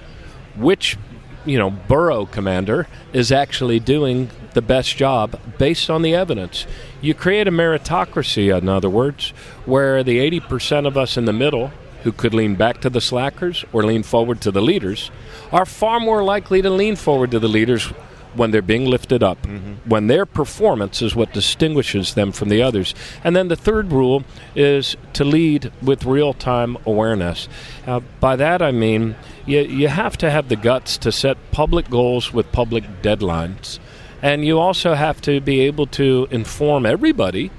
which 0.56 0.96
you 1.44 1.58
know 1.58 1.70
borough 1.70 2.26
commander 2.26 2.86
is 3.12 3.30
actually 3.30 3.80
doing 3.80 4.30
the 4.54 4.62
best 4.62 4.96
job 4.96 5.38
based 5.58 5.90
on 5.90 6.02
the 6.02 6.14
evidence. 6.14 6.66
You 7.00 7.14
create 7.14 7.48
a 7.48 7.52
meritocracy 7.52 8.56
in 8.56 8.68
other 8.68 8.88
words 8.88 9.30
where 9.66 10.02
the 10.02 10.18
80% 10.18 10.86
of 10.86 10.96
us 10.96 11.16
in 11.16 11.24
the 11.24 11.32
middle 11.32 11.72
who 12.04 12.12
could 12.12 12.34
lean 12.34 12.54
back 12.54 12.80
to 12.82 12.90
the 12.90 13.00
slackers 13.00 13.64
or 13.72 13.82
lean 13.82 14.02
forward 14.02 14.40
to 14.42 14.50
the 14.50 14.62
leaders 14.62 15.10
are 15.50 15.66
far 15.66 15.98
more 15.98 16.22
likely 16.22 16.62
to 16.62 16.70
lean 16.70 16.96
forward 16.96 17.30
to 17.30 17.38
the 17.38 17.48
leaders 17.48 17.92
when 18.36 18.50
they're 18.50 18.62
being 18.62 18.84
lifted 18.86 19.22
up, 19.22 19.38
when 19.84 20.06
their 20.06 20.26
performance 20.26 21.02
is 21.02 21.14
what 21.14 21.32
distinguishes 21.32 22.14
them 22.14 22.32
from 22.32 22.48
the 22.48 22.62
others. 22.62 22.94
And 23.22 23.34
then 23.34 23.48
the 23.48 23.56
third 23.56 23.92
rule 23.92 24.24
is 24.54 24.96
to 25.14 25.24
lead 25.24 25.72
with 25.82 26.04
real 26.04 26.34
time 26.34 26.76
awareness. 26.86 27.48
Uh, 27.86 28.00
by 28.20 28.36
that 28.36 28.62
I 28.62 28.72
mean 28.72 29.16
you, 29.46 29.60
you 29.60 29.88
have 29.88 30.16
to 30.18 30.30
have 30.30 30.48
the 30.48 30.56
guts 30.56 30.98
to 30.98 31.12
set 31.12 31.36
public 31.50 31.90
goals 31.90 32.32
with 32.32 32.50
public 32.52 32.84
deadlines. 33.02 33.78
And 34.22 34.44
you 34.44 34.58
also 34.58 34.94
have 34.94 35.20
to 35.22 35.40
be 35.40 35.60
able 35.60 35.86
to 35.88 36.28
inform 36.30 36.86
everybody 36.86 37.50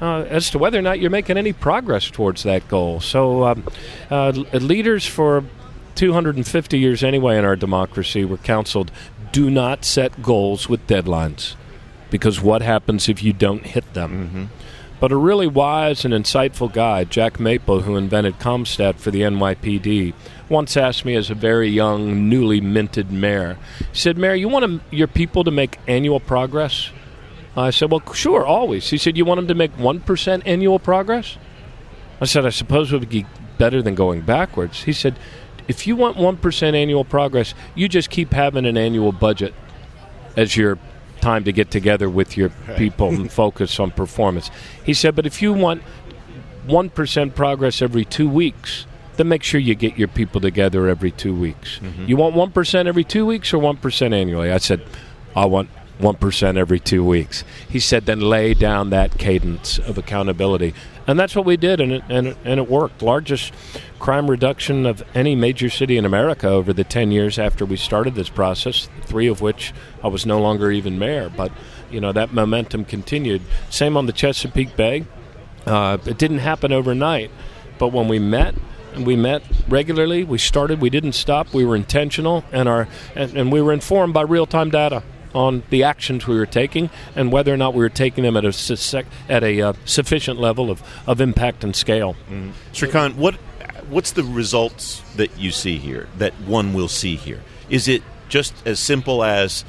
uh, 0.00 0.22
as 0.28 0.50
to 0.50 0.58
whether 0.58 0.78
or 0.78 0.82
not 0.82 0.98
you're 0.98 1.10
making 1.10 1.36
any 1.36 1.52
progress 1.52 2.10
towards 2.10 2.42
that 2.42 2.66
goal. 2.68 3.00
So, 3.00 3.44
um, 3.44 3.64
uh, 4.10 4.30
leaders 4.52 5.06
for 5.06 5.44
250 5.94 6.78
years 6.78 7.02
anyway 7.02 7.36
in 7.36 7.44
our 7.44 7.56
democracy 7.56 8.24
were 8.24 8.36
counseled 8.36 8.92
do 9.32 9.50
not 9.50 9.84
set 9.84 10.22
goals 10.22 10.68
with 10.68 10.86
deadlines. 10.86 11.54
because 12.10 12.40
what 12.40 12.62
happens 12.62 13.08
if 13.08 13.22
you 13.22 13.32
don't 13.34 13.66
hit 13.66 13.92
them? 13.92 14.10
Mm-hmm. 14.28 14.44
But 15.00 15.12
a 15.12 15.16
really 15.16 15.46
wise 15.46 16.04
and 16.04 16.12
insightful 16.12 16.72
guy, 16.72 17.04
Jack 17.04 17.38
Maple, 17.38 17.82
who 17.82 17.96
invented 17.96 18.38
CompStat 18.38 18.96
for 18.96 19.10
the 19.10 19.20
NYPD, 19.20 20.14
once 20.48 20.76
asked 20.76 21.04
me 21.04 21.14
as 21.14 21.30
a 21.30 21.34
very 21.34 21.68
young, 21.68 22.28
newly 22.28 22.60
minted 22.60 23.12
mayor, 23.12 23.58
he 23.78 23.98
said, 23.98 24.16
Mayor, 24.16 24.34
you 24.34 24.48
want 24.48 24.64
to, 24.64 24.96
your 24.96 25.06
people 25.06 25.44
to 25.44 25.50
make 25.50 25.78
annual 25.86 26.18
progress? 26.18 26.90
I 27.56 27.70
said, 27.70 27.90
Well, 27.90 28.02
sure, 28.12 28.44
always. 28.46 28.88
He 28.90 28.98
said, 28.98 29.16
You 29.16 29.24
want 29.24 29.38
them 29.38 29.48
to 29.48 29.54
make 29.54 29.76
1% 29.76 30.42
annual 30.46 30.78
progress? 30.78 31.36
I 32.20 32.24
said, 32.24 32.46
I 32.46 32.50
suppose 32.50 32.92
it 32.92 32.98
would 32.98 33.08
be 33.08 33.26
better 33.58 33.82
than 33.82 33.94
going 33.94 34.22
backwards. 34.22 34.82
He 34.84 34.92
said, 34.92 35.16
If 35.68 35.86
you 35.86 35.96
want 35.96 36.16
1% 36.16 36.74
annual 36.74 37.04
progress, 37.04 37.54
you 37.74 37.88
just 37.88 38.10
keep 38.10 38.32
having 38.32 38.66
an 38.66 38.76
annual 38.76 39.12
budget 39.12 39.54
as 40.36 40.56
your 40.56 40.78
time 41.20 41.44
to 41.44 41.52
get 41.52 41.70
together 41.70 42.08
with 42.08 42.36
your 42.36 42.50
people 42.76 43.08
and 43.08 43.30
focus 43.44 43.78
on 43.78 43.90
performance. 43.90 44.50
He 44.84 44.94
said, 44.94 45.14
But 45.14 45.26
if 45.26 45.42
you 45.42 45.52
want 45.52 45.82
1% 46.66 47.34
progress 47.34 47.82
every 47.82 48.04
two 48.04 48.28
weeks, 48.28 48.86
then 49.16 49.28
make 49.28 49.42
sure 49.42 49.60
you 49.60 49.74
get 49.74 49.98
your 49.98 50.08
people 50.08 50.40
together 50.40 50.88
every 50.88 51.10
two 51.10 51.34
weeks. 51.34 51.80
Mm-hmm. 51.80 52.06
You 52.06 52.16
want 52.16 52.36
1% 52.36 52.86
every 52.86 53.04
two 53.04 53.26
weeks 53.26 53.52
or 53.52 53.58
1% 53.58 54.12
annually? 54.12 54.52
I 54.52 54.58
said, 54.58 54.84
I 55.34 55.46
want 55.46 55.70
1% 55.98 56.56
every 56.56 56.80
two 56.80 57.04
weeks. 57.04 57.44
He 57.68 57.80
said, 57.80 58.06
then 58.06 58.20
lay 58.20 58.54
down 58.54 58.90
that 58.90 59.18
cadence 59.18 59.78
of 59.78 59.98
accountability. 59.98 60.74
And 61.06 61.18
that's 61.18 61.34
what 61.34 61.44
we 61.44 61.56
did, 61.56 61.80
and 61.80 61.92
it, 61.92 62.02
and, 62.08 62.26
it, 62.28 62.36
and 62.44 62.60
it 62.60 62.68
worked. 62.68 63.02
Largest 63.02 63.52
crime 63.98 64.30
reduction 64.30 64.86
of 64.86 65.02
any 65.14 65.34
major 65.34 65.70
city 65.70 65.96
in 65.96 66.04
America 66.04 66.48
over 66.48 66.72
the 66.72 66.84
10 66.84 67.10
years 67.10 67.38
after 67.38 67.64
we 67.64 67.76
started 67.76 68.14
this 68.14 68.28
process, 68.28 68.88
three 69.02 69.26
of 69.26 69.40
which 69.40 69.72
I 70.04 70.08
was 70.08 70.26
no 70.26 70.40
longer 70.40 70.70
even 70.70 70.98
mayor. 70.98 71.30
But, 71.34 71.50
you 71.90 72.00
know, 72.00 72.12
that 72.12 72.32
momentum 72.32 72.84
continued. 72.84 73.42
Same 73.70 73.96
on 73.96 74.06
the 74.06 74.12
Chesapeake 74.12 74.76
Bay. 74.76 75.06
Uh, 75.66 75.98
it 76.06 76.18
didn't 76.18 76.38
happen 76.38 76.72
overnight, 76.72 77.30
but 77.78 77.88
when 77.88 78.08
we 78.08 78.18
met, 78.18 78.54
and 78.94 79.06
we 79.06 79.16
met 79.16 79.42
regularly. 79.68 80.24
We 80.24 80.38
started. 80.38 80.80
We 80.80 80.90
didn't 80.90 81.12
stop. 81.12 81.52
We 81.52 81.64
were 81.64 81.76
intentional, 81.76 82.42
and 82.50 82.68
our 82.68 82.88
and, 83.14 83.36
and 83.36 83.52
we 83.52 83.60
were 83.60 83.72
informed 83.72 84.14
by 84.14 84.22
real-time 84.22 84.70
data 84.70 85.02
on 85.38 85.62
the 85.70 85.84
actions 85.84 86.26
we 86.26 86.34
were 86.34 86.46
taking 86.46 86.90
and 87.14 87.30
whether 87.30 87.54
or 87.54 87.56
not 87.56 87.72
we 87.72 87.78
were 87.78 87.88
taking 87.88 88.24
them 88.24 88.36
at 88.36 88.44
a 88.44 89.04
at 89.28 89.44
a 89.44 89.62
uh, 89.62 89.72
sufficient 89.84 90.40
level 90.40 90.68
of, 90.68 90.82
of 91.06 91.20
impact 91.20 91.62
and 91.62 91.76
scale. 91.76 92.16
Srikant, 92.72 93.14
what 93.14 93.36
what's 93.88 94.10
the 94.12 94.24
results 94.24 95.00
that 95.14 95.38
you 95.38 95.52
see 95.52 95.78
here? 95.78 96.08
That 96.18 96.34
one 96.40 96.74
will 96.74 96.88
see 96.88 97.14
here? 97.14 97.40
Is 97.70 97.86
it 97.86 98.02
just 98.28 98.52
as 98.66 98.80
simple 98.80 99.22
as 99.22 99.64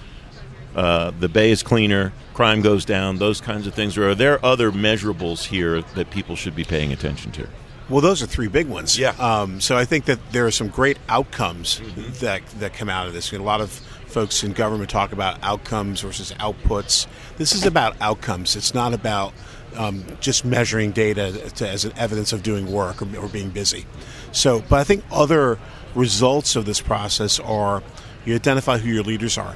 uh, 0.75 1.11
the 1.19 1.29
bay 1.29 1.51
is 1.51 1.61
cleaner, 1.61 2.13
crime 2.33 2.61
goes 2.61 2.83
down, 2.83 3.17
those 3.17 3.39
kinds 3.39 3.67
of 3.67 3.75
things, 3.75 3.95
or 3.95 4.09
are 4.09 4.15
there 4.15 4.43
other 4.43 4.71
measurables 4.71 5.45
here 5.45 5.81
that 5.81 6.09
people 6.09 6.35
should 6.35 6.55
be 6.55 6.63
paying 6.63 6.91
attention 6.91 7.31
to? 7.33 7.47
Well, 7.89 8.01
those 8.01 8.21
are 8.21 8.27
three 8.27 8.47
big 8.47 8.67
ones. 8.67 8.97
Yeah. 8.97 9.09
Um, 9.19 9.61
so 9.61 9.75
I 9.75 9.85
think 9.85 10.05
that 10.05 10.19
there 10.31 10.45
are 10.45 10.51
some 10.51 10.67
great 10.67 10.97
outcomes 11.07 11.81
that 12.19 12.45
that 12.59 12.73
come 12.73 12.89
out 12.89 13.07
of 13.07 13.13
this. 13.13 13.31
You 13.31 13.38
know, 13.38 13.43
a 13.43 13.45
lot 13.45 13.61
of 13.61 13.81
folks 14.09 14.43
in 14.43 14.53
government 14.53 14.89
talk 14.89 15.11
about 15.11 15.37
outcomes 15.43 16.01
versus 16.01 16.31
outputs. 16.33 17.07
This 17.37 17.53
is 17.53 17.65
about 17.65 17.95
outcomes. 18.01 18.55
It's 18.55 18.73
not 18.73 18.93
about 18.93 19.33
um, 19.75 20.03
just 20.19 20.43
measuring 20.43 20.91
data 20.91 21.31
to, 21.55 21.69
as 21.69 21.85
an 21.85 21.93
evidence 21.95 22.33
of 22.33 22.43
doing 22.43 22.71
work 22.71 23.01
or, 23.01 23.17
or 23.17 23.27
being 23.27 23.49
busy. 23.49 23.85
So, 24.31 24.61
but 24.67 24.79
I 24.79 24.83
think 24.83 25.03
other 25.11 25.59
results 25.95 26.55
of 26.55 26.65
this 26.65 26.81
process 26.81 27.39
are 27.39 27.83
you 28.25 28.35
identify 28.35 28.77
who 28.77 28.89
your 28.89 29.03
leaders 29.03 29.37
are, 29.37 29.55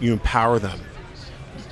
you 0.00 0.12
empower 0.12 0.58
them, 0.58 0.80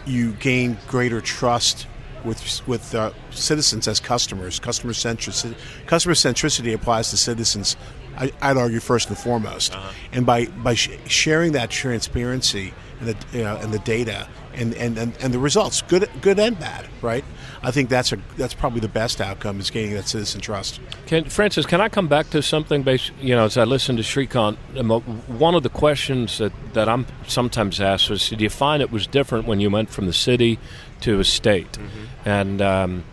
you 0.07 0.33
gain 0.33 0.79
greater 0.89 1.21
trust 1.21 1.87
with 2.25 2.67
with 2.67 2.95
uh, 2.95 3.13
citizens 3.31 3.89
as 3.89 4.01
customers. 4.01 4.59
Customer 4.59 4.93
centricity, 4.93 5.55
customer 5.87 6.15
centricity 6.15 6.75
applies 6.75 7.11
to 7.11 7.17
citizens. 7.17 7.77
I, 8.21 8.31
I'd 8.43 8.57
argue 8.57 8.81
first 8.81 9.09
and 9.09 9.19
foremost, 9.19 9.75
and 10.13 10.27
by 10.27 10.47
by 10.47 10.75
sh- 10.75 10.91
sharing 11.07 11.53
that 11.53 11.71
transparency 11.71 12.75
and 13.01 13.09
the 13.09 13.17
you 13.37 13.45
know, 13.45 13.57
and 13.57 13.73
the 13.73 13.79
data 13.81 14.29
and, 14.53 14.75
and, 14.75 14.99
and, 14.99 15.17
and 15.21 15.33
the 15.33 15.39
results, 15.39 15.83
good 15.83 16.09
good 16.21 16.39
and 16.39 16.59
bad, 16.59 16.87
right? 17.03 17.25
I 17.63 17.71
think 17.71 17.89
that's 17.89 18.13
a 18.13 18.19
that's 18.37 18.55
probably 18.55 18.81
the 18.81 18.89
best 18.89 19.21
outcome 19.21 19.61
is 19.61 19.71
gaining 19.71 19.95
that 19.95 20.09
citizen 20.09 20.41
trust. 20.41 20.81
Can, 21.07 21.25
Francis, 21.25 21.67
can 21.67 21.81
I 21.81 21.89
come 21.89 22.09
back 22.09 22.31
to 22.31 22.43
something 22.43 22.83
based, 22.83 23.13
you 23.21 23.35
know, 23.35 23.45
as 23.45 23.57
I 23.57 23.65
listen 23.65 23.97
to 23.97 24.03
Srikant, 24.03 24.57
uh, 24.77 25.01
one 25.39 25.55
of 25.55 25.63
the 25.63 25.69
questions 25.69 26.39
that, 26.39 26.53
that 26.73 26.89
I'm 26.89 27.07
sometimes 27.27 27.81
asked 27.81 28.11
was, 28.11 28.29
do 28.29 28.37
you 28.43 28.51
find 28.51 28.83
it 28.83 28.91
was 28.91 29.07
different 29.07 29.47
when 29.47 29.61
you 29.61 29.71
went 29.71 29.91
from 29.91 30.07
the 30.07 30.13
city 30.13 30.59
to 31.03 31.21
a 31.21 31.25
state? 31.25 31.79
And, 32.25 32.63
um, 32.63 33.05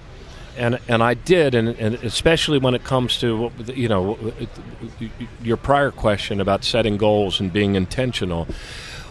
and, 0.57 0.79
and 0.87 1.03
I 1.03 1.13
did, 1.13 1.55
and, 1.55 1.69
and 1.69 1.95
especially 1.95 2.57
when 2.57 2.73
it 2.73 2.83
comes 2.83 3.19
to, 3.19 3.51
you 3.73 3.87
know, 3.87 4.17
your 5.41 5.57
prior 5.57 5.91
question 5.91 6.41
about 6.41 6.63
setting 6.63 6.97
goals 6.97 7.39
and 7.39 7.51
being 7.53 7.75
intentional. 7.75 8.47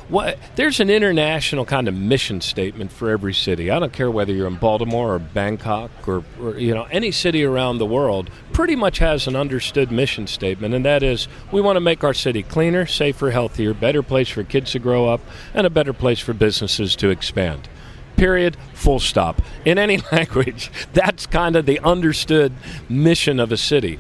What, 0.09 0.39
there's 0.55 0.79
an 0.79 0.89
international 0.89 1.65
kind 1.65 1.89
of 1.89 1.95
mission 1.95 2.41
statement 2.41 2.93
for 2.93 3.11
every 3.11 3.35
city. 3.35 3.73
I 3.73 3.81
don't 3.81 3.93
care 3.93 4.09
whether 4.09 4.33
you're 4.33 4.47
in 4.47 4.55
Baltimore 4.55 5.15
or 5.15 5.19
Bangkok 5.19 5.91
or, 6.07 6.23
or, 6.41 6.57
you 6.57 6.73
know 6.73 6.85
any 6.93 7.11
city 7.11 7.43
around 7.43 7.79
the 7.79 7.87
world. 7.87 8.31
Pretty 8.53 8.77
much 8.77 8.99
has 8.99 9.27
an 9.27 9.35
understood 9.35 9.91
mission 9.91 10.29
statement, 10.29 10.75
and 10.75 10.85
that 10.85 11.03
is 11.03 11.27
we 11.51 11.61
want 11.61 11.75
to 11.75 11.81
make 11.81 12.05
our 12.05 12.15
city 12.15 12.45
cleaner, 12.45 12.87
safer, 12.87 13.33
healthier, 13.33 13.75
better 13.75 14.03
place 14.03 14.29
for 14.29 14.45
kids 14.45 14.71
to 14.73 14.79
grow 14.79 15.09
up, 15.09 15.21
and 15.53 15.67
a 15.67 15.71
better 15.71 15.93
place 15.93 16.21
for 16.21 16.33
businesses 16.33 16.95
to 16.97 17.11
expand. 17.11 17.69
Period. 18.17 18.57
Full 18.75 19.01
stop. 19.01 19.43
In 19.65 19.79
any 19.79 19.99
language, 20.13 20.71
that's 20.93 21.27
kind 21.27 21.57
of 21.57 21.67
the 21.67 21.81
understood 21.81 22.53
mission 22.89 23.39
of 23.41 23.53
a 23.53 23.57
city. 23.57 23.99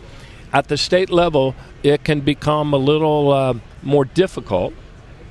At 0.52 0.68
the 0.68 0.76
state 0.76 1.10
level, 1.10 1.54
it 1.82 2.04
can 2.04 2.20
become 2.20 2.72
a 2.72 2.78
little 2.78 3.30
uh, 3.30 3.54
more 3.82 4.04
difficult 4.04 4.72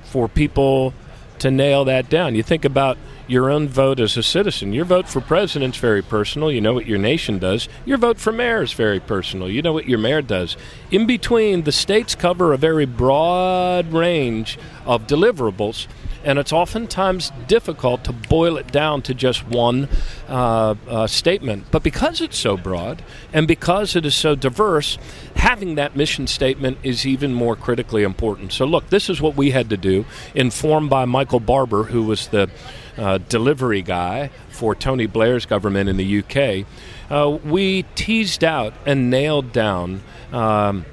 for 0.03 0.27
people 0.27 0.93
to 1.39 1.51
nail 1.51 1.85
that 1.85 2.09
down. 2.09 2.35
You 2.35 2.43
think 2.43 2.63
about 2.63 2.97
your 3.27 3.49
own 3.49 3.67
vote 3.67 3.99
as 3.99 4.17
a 4.17 4.23
citizen. 4.23 4.73
Your 4.73 4.85
vote 4.85 5.07
for 5.07 5.19
president's 5.19 5.77
very 5.77 6.01
personal. 6.01 6.51
You 6.51 6.61
know 6.61 6.73
what 6.73 6.85
your 6.85 6.99
nation 6.99 7.39
does. 7.39 7.67
Your 7.85 7.97
vote 7.97 8.19
for 8.19 8.31
mayor 8.31 8.61
is 8.61 8.73
very 8.73 8.99
personal. 8.99 9.49
You 9.49 9.61
know 9.61 9.73
what 9.73 9.89
your 9.89 9.97
mayor 9.97 10.21
does. 10.21 10.55
In 10.91 11.07
between, 11.07 11.63
the 11.63 11.71
states 11.71 12.15
cover 12.15 12.53
a 12.53 12.57
very 12.57 12.85
broad 12.85 13.91
range 13.91 14.59
of 14.85 15.07
deliverables, 15.07 15.87
and 16.25 16.39
it's 16.39 16.51
oftentimes 16.51 17.31
difficult 17.47 18.03
to 18.03 18.11
boil 18.11 18.57
it 18.57 18.71
down 18.71 19.01
to 19.03 19.13
just 19.13 19.47
one 19.47 19.87
uh, 20.27 20.75
uh, 20.89 21.07
statement. 21.07 21.65
But 21.71 21.83
because 21.83 22.19
it's 22.19 22.37
so 22.37 22.57
broad 22.57 23.03
and 23.31 23.47
because 23.47 23.95
it 23.95 24.05
is 24.05 24.15
so 24.15 24.35
diverse, 24.35 24.97
having 25.35 25.75
that 25.75 25.95
mission 25.95 26.27
statement 26.27 26.79
is 26.83 27.05
even 27.05 27.33
more 27.33 27.55
critically 27.55 28.03
important. 28.03 28.51
So, 28.51 28.65
look, 28.65 28.89
this 28.89 29.09
is 29.09 29.21
what 29.21 29.37
we 29.37 29.51
had 29.51 29.69
to 29.69 29.77
do, 29.77 30.05
informed 30.33 30.89
by 30.89 31.05
Michael 31.05 31.39
Barber, 31.39 31.83
who 31.83 32.03
was 32.03 32.27
the 32.27 32.49
uh, 32.97 33.19
delivery 33.29 33.83
guy 33.83 34.31
for 34.49 34.73
Tony 34.73 35.05
Blair's 35.05 35.45
government 35.45 35.89
in 35.89 35.97
the 35.97 36.19
UK. 36.19 36.65
Uh, 37.09 37.37
we 37.43 37.83
teased 37.93 38.43
out 38.43 38.73
and 38.85 39.11
nailed 39.11 39.51
down. 39.51 40.01
Um, 40.31 40.85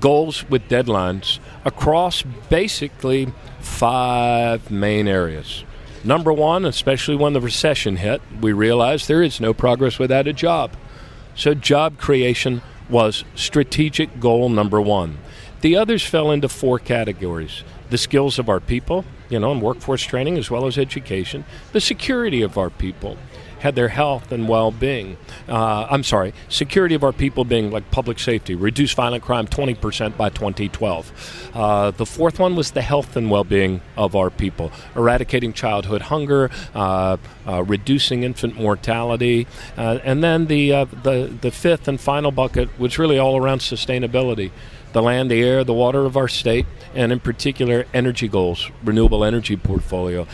goals 0.00 0.48
with 0.48 0.68
deadlines 0.68 1.38
across 1.64 2.22
basically 2.22 3.32
five 3.60 4.70
main 4.70 5.08
areas. 5.08 5.64
Number 6.02 6.32
one, 6.32 6.64
especially 6.64 7.16
when 7.16 7.32
the 7.32 7.40
recession 7.40 7.96
hit, 7.96 8.20
we 8.40 8.52
realized 8.52 9.08
there 9.08 9.22
is 9.22 9.40
no 9.40 9.54
progress 9.54 9.98
without 9.98 10.26
a 10.26 10.32
job. 10.32 10.76
So, 11.34 11.54
job 11.54 11.98
creation 11.98 12.62
was 12.88 13.24
strategic 13.34 14.20
goal 14.20 14.48
number 14.48 14.80
one. 14.80 15.18
The 15.62 15.76
others 15.76 16.04
fell 16.04 16.30
into 16.30 16.48
four 16.48 16.78
categories 16.78 17.64
the 17.90 17.98
skills 17.98 18.38
of 18.38 18.48
our 18.48 18.60
people, 18.60 19.04
you 19.28 19.38
know, 19.38 19.52
and 19.52 19.62
workforce 19.62 20.02
training 20.02 20.36
as 20.36 20.50
well 20.50 20.66
as 20.66 20.78
education, 20.78 21.44
the 21.72 21.80
security 21.80 22.42
of 22.42 22.58
our 22.58 22.70
people, 22.70 23.16
had 23.64 23.74
their 23.74 23.88
health 23.88 24.30
and 24.30 24.46
well-being. 24.46 25.16
Uh, 25.48 25.86
I'm 25.90 26.04
sorry, 26.04 26.34
security 26.50 26.94
of 26.94 27.02
our 27.02 27.14
people 27.14 27.46
being 27.46 27.70
like 27.70 27.90
public 27.90 28.18
safety, 28.18 28.54
reduce 28.54 28.92
violent 28.92 29.24
crime 29.24 29.46
20% 29.46 30.18
by 30.18 30.28
2012. 30.28 31.50
Uh, 31.54 31.90
the 31.90 32.04
fourth 32.04 32.38
one 32.38 32.56
was 32.56 32.72
the 32.72 32.82
health 32.82 33.16
and 33.16 33.30
well-being 33.30 33.80
of 33.96 34.14
our 34.14 34.28
people, 34.28 34.70
eradicating 34.94 35.54
childhood 35.54 36.02
hunger, 36.02 36.50
uh, 36.74 37.16
uh 37.46 37.62
reducing 37.62 38.22
infant 38.22 38.54
mortality, 38.54 39.46
uh, 39.78 39.98
and 40.04 40.22
then 40.22 40.46
the, 40.46 40.70
uh, 40.70 40.84
the 41.02 41.34
the 41.40 41.50
fifth 41.50 41.88
and 41.88 41.98
final 41.98 42.30
bucket 42.30 42.68
was 42.78 42.98
really 42.98 43.18
all 43.18 43.36
around 43.42 43.60
sustainability 43.60 44.50
the 44.92 45.02
land, 45.02 45.28
the 45.28 45.42
air, 45.42 45.64
the 45.64 45.74
water 45.74 46.04
of 46.04 46.16
our 46.16 46.28
state, 46.28 46.66
and 46.94 47.10
in 47.10 47.18
particular, 47.18 47.84
energy 47.92 48.28
goals, 48.28 48.70
renewable 48.84 49.24
energy 49.24 49.56
portfolio. 49.56 50.24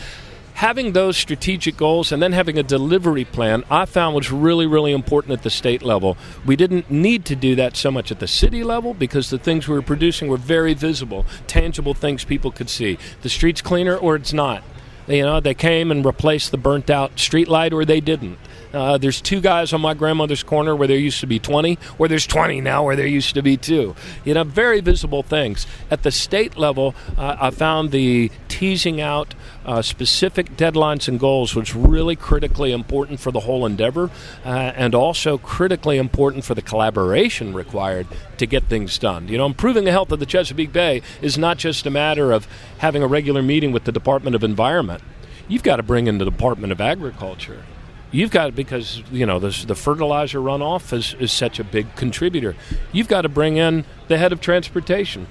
Having 0.61 0.91
those 0.91 1.17
strategic 1.17 1.75
goals 1.75 2.11
and 2.11 2.21
then 2.21 2.33
having 2.33 2.59
a 2.59 2.61
delivery 2.61 3.25
plan, 3.25 3.63
I 3.71 3.85
found 3.85 4.13
was 4.13 4.31
really, 4.31 4.67
really 4.67 4.91
important 4.91 5.33
at 5.33 5.41
the 5.41 5.49
state 5.49 5.81
level. 5.81 6.17
We 6.45 6.55
didn't 6.55 6.91
need 6.91 7.25
to 7.25 7.35
do 7.35 7.55
that 7.55 7.75
so 7.75 7.89
much 7.89 8.11
at 8.11 8.19
the 8.19 8.27
city 8.27 8.63
level 8.63 8.93
because 8.93 9.31
the 9.31 9.39
things 9.39 9.67
we 9.67 9.73
were 9.73 9.81
producing 9.81 10.27
were 10.27 10.37
very 10.37 10.75
visible, 10.75 11.25
tangible 11.47 11.95
things 11.95 12.23
people 12.23 12.51
could 12.51 12.69
see. 12.69 12.99
The 13.23 13.29
street's 13.29 13.63
cleaner 13.63 13.97
or 13.97 14.15
it's 14.15 14.33
not. 14.33 14.63
You 15.07 15.23
know, 15.23 15.39
they 15.39 15.55
came 15.55 15.89
and 15.89 16.05
replaced 16.05 16.51
the 16.51 16.57
burnt 16.57 16.91
out 16.91 17.17
street 17.17 17.47
light 17.47 17.73
or 17.73 17.83
they 17.83 17.99
didn't. 17.99 18.37
Uh, 18.73 18.97
there's 18.97 19.21
two 19.21 19.41
guys 19.41 19.73
on 19.73 19.81
my 19.81 19.93
grandmother's 19.93 20.43
corner 20.43 20.75
where 20.75 20.87
there 20.87 20.97
used 20.97 21.19
to 21.19 21.27
be 21.27 21.39
20, 21.39 21.75
where 21.97 22.09
there's 22.09 22.27
20 22.27 22.61
now 22.61 22.83
where 22.83 22.95
there 22.95 23.07
used 23.07 23.33
to 23.35 23.41
be 23.41 23.57
two. 23.57 23.95
You 24.23 24.33
know, 24.33 24.43
very 24.43 24.81
visible 24.81 25.23
things. 25.23 25.67
At 25.89 26.03
the 26.03 26.11
state 26.11 26.57
level, 26.57 26.95
uh, 27.17 27.37
I 27.39 27.49
found 27.51 27.91
the 27.91 28.31
teasing 28.47 29.01
out 29.01 29.33
uh, 29.65 29.81
specific 29.81 30.55
deadlines 30.57 31.07
and 31.07 31.19
goals 31.19 31.55
was 31.55 31.75
really 31.75 32.15
critically 32.15 32.71
important 32.71 33.19
for 33.19 33.31
the 33.31 33.41
whole 33.41 33.65
endeavor 33.65 34.09
uh, 34.45 34.49
and 34.49 34.95
also 34.95 35.37
critically 35.37 35.97
important 35.97 36.43
for 36.43 36.55
the 36.55 36.61
collaboration 36.61 37.53
required 37.53 38.07
to 38.37 38.45
get 38.45 38.63
things 38.65 38.97
done. 38.97 39.27
You 39.27 39.37
know, 39.37 39.45
improving 39.45 39.83
the 39.83 39.91
health 39.91 40.11
of 40.11 40.19
the 40.19 40.25
Chesapeake 40.25 40.73
Bay 40.73 41.01
is 41.21 41.37
not 41.37 41.57
just 41.57 41.85
a 41.85 41.89
matter 41.89 42.31
of 42.31 42.47
having 42.79 43.03
a 43.03 43.07
regular 43.07 43.41
meeting 43.41 43.71
with 43.71 43.83
the 43.83 43.91
Department 43.91 44.35
of 44.35 44.43
Environment. 44.43 45.03
You've 45.47 45.63
got 45.63 45.77
to 45.77 45.83
bring 45.83 46.07
in 46.07 46.17
the 46.17 46.25
Department 46.25 46.71
of 46.71 46.79
Agriculture. 46.79 47.63
You've 48.11 48.31
got 48.31 48.55
because 48.55 49.01
you 49.11 49.25
know 49.25 49.39
this, 49.39 49.63
the 49.63 49.75
fertilizer 49.75 50.39
runoff 50.39 50.91
is, 50.91 51.15
is 51.19 51.31
such 51.31 51.59
a 51.59 51.63
big 51.63 51.95
contributor. 51.95 52.55
You've 52.91 53.07
got 53.07 53.21
to 53.21 53.29
bring 53.29 53.57
in 53.57 53.85
the 54.07 54.17
head 54.17 54.33
of 54.33 54.41
transportation. 54.41 55.27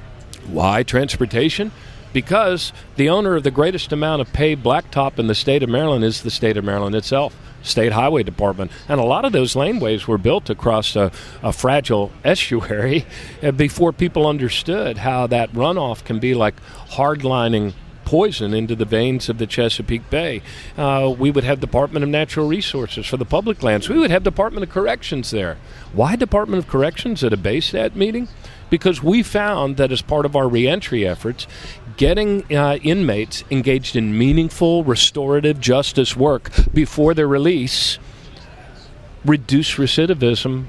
Why 0.46 0.82
transportation? 0.82 1.72
Because 2.12 2.72
the 2.96 3.08
owner 3.08 3.36
of 3.36 3.44
the 3.44 3.50
greatest 3.50 3.92
amount 3.92 4.22
of 4.22 4.32
paved 4.32 4.64
blacktop 4.64 5.18
in 5.18 5.26
the 5.26 5.34
state 5.34 5.62
of 5.62 5.68
Maryland 5.68 6.04
is 6.04 6.22
the 6.22 6.30
state 6.30 6.56
of 6.56 6.64
Maryland 6.64 6.96
itself. 6.96 7.36
State 7.62 7.92
Highway 7.92 8.22
Department. 8.22 8.70
And 8.88 8.98
a 8.98 9.04
lot 9.04 9.26
of 9.26 9.32
those 9.32 9.54
laneways 9.54 10.06
were 10.06 10.18
built 10.18 10.48
across 10.48 10.96
a, 10.96 11.12
a, 11.42 11.52
fragile 11.52 12.10
estuary 12.24 13.04
eh, 13.42 13.50
before 13.50 13.92
people 13.92 14.26
understood 14.26 14.98
how 14.98 15.26
that 15.26 15.52
runoff 15.52 16.02
can 16.04 16.18
be 16.18 16.34
like 16.34 16.54
hardlining 16.88 17.74
poison 18.10 18.52
into 18.52 18.74
the 18.74 18.84
veins 18.84 19.28
of 19.28 19.38
the 19.38 19.46
Chesapeake 19.46 20.10
Bay. 20.10 20.42
Uh, 20.76 21.14
we 21.16 21.30
would 21.30 21.44
have 21.44 21.60
Department 21.60 22.02
of 22.02 22.08
Natural 22.08 22.48
Resources 22.48 23.06
for 23.06 23.16
the 23.16 23.24
public 23.24 23.62
lands. 23.62 23.88
We 23.88 24.00
would 24.00 24.10
have 24.10 24.24
Department 24.24 24.64
of 24.64 24.68
Corrections 24.68 25.30
there. 25.30 25.58
Why 25.92 26.16
Department 26.16 26.64
of 26.64 26.68
Corrections 26.68 27.22
at 27.22 27.32
a 27.32 27.36
BayStat 27.36 27.94
meeting? 27.94 28.26
Because 28.68 29.00
we 29.00 29.22
found 29.22 29.76
that 29.76 29.92
as 29.92 30.02
part 30.02 30.26
of 30.26 30.34
our 30.34 30.48
reentry 30.48 31.06
efforts, 31.06 31.46
getting 31.96 32.52
uh, 32.52 32.78
inmates 32.82 33.44
engaged 33.48 33.94
in 33.94 34.18
meaningful 34.18 34.82
restorative 34.82 35.60
justice 35.60 36.16
work 36.16 36.50
before 36.74 37.14
their 37.14 37.28
release 37.28 38.00
reduce 39.24 39.76
recidivism 39.76 40.64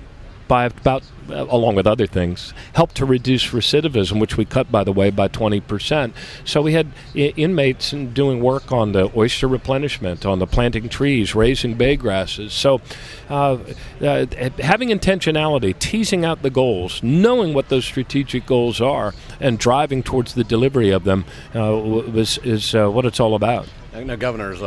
by 0.48 0.66
about, 0.66 1.02
along 1.30 1.76
with 1.76 1.88
other 1.88 2.08
things, 2.08 2.54
helped 2.74 2.96
to 2.96 3.06
reduce 3.06 3.48
recidivism, 3.48 4.20
which 4.20 4.38
we 4.38 4.46
cut, 4.46 4.72
by 4.72 4.84
the 4.84 4.92
way, 4.92 5.10
by 5.10 5.28
20%. 5.28 6.14
So 6.46 6.62
we 6.62 6.74
had 6.74 6.88
I- 7.16 7.34
inmates 7.36 7.92
doing 7.92 8.42
work 8.42 8.72
on 8.72 8.92
the 8.92 9.12
oyster 9.16 9.48
replenishment, 9.48 10.26
on 10.26 10.40
the 10.40 10.48
planting 10.48 10.90
trees, 10.90 11.36
raising 11.36 11.76
bay 11.76 11.96
grasses. 11.96 12.54
So 12.54 12.82
uh, 13.30 13.58
uh, 14.02 14.26
having 14.60 14.90
intentionality, 14.90 15.78
teasing 15.78 16.26
out 16.26 16.42
the 16.42 16.50
goals, 16.50 17.02
knowing 17.04 17.54
what 17.54 17.70
those 17.70 17.86
strategic 17.86 18.46
goals 18.46 18.82
are, 18.82 19.14
and 19.40 19.58
driving 19.58 20.04
towards 20.04 20.34
the 20.34 20.44
delivery 20.44 20.90
of 20.90 21.04
them 21.04 21.26
uh, 21.56 21.76
was, 21.76 22.38
is 22.40 22.76
uh, 22.76 22.90
what 22.90 23.06
it's 23.06 23.20
all 23.20 23.36
about. 23.36 23.68
Now, 23.94 24.16
Governor's 24.16 24.62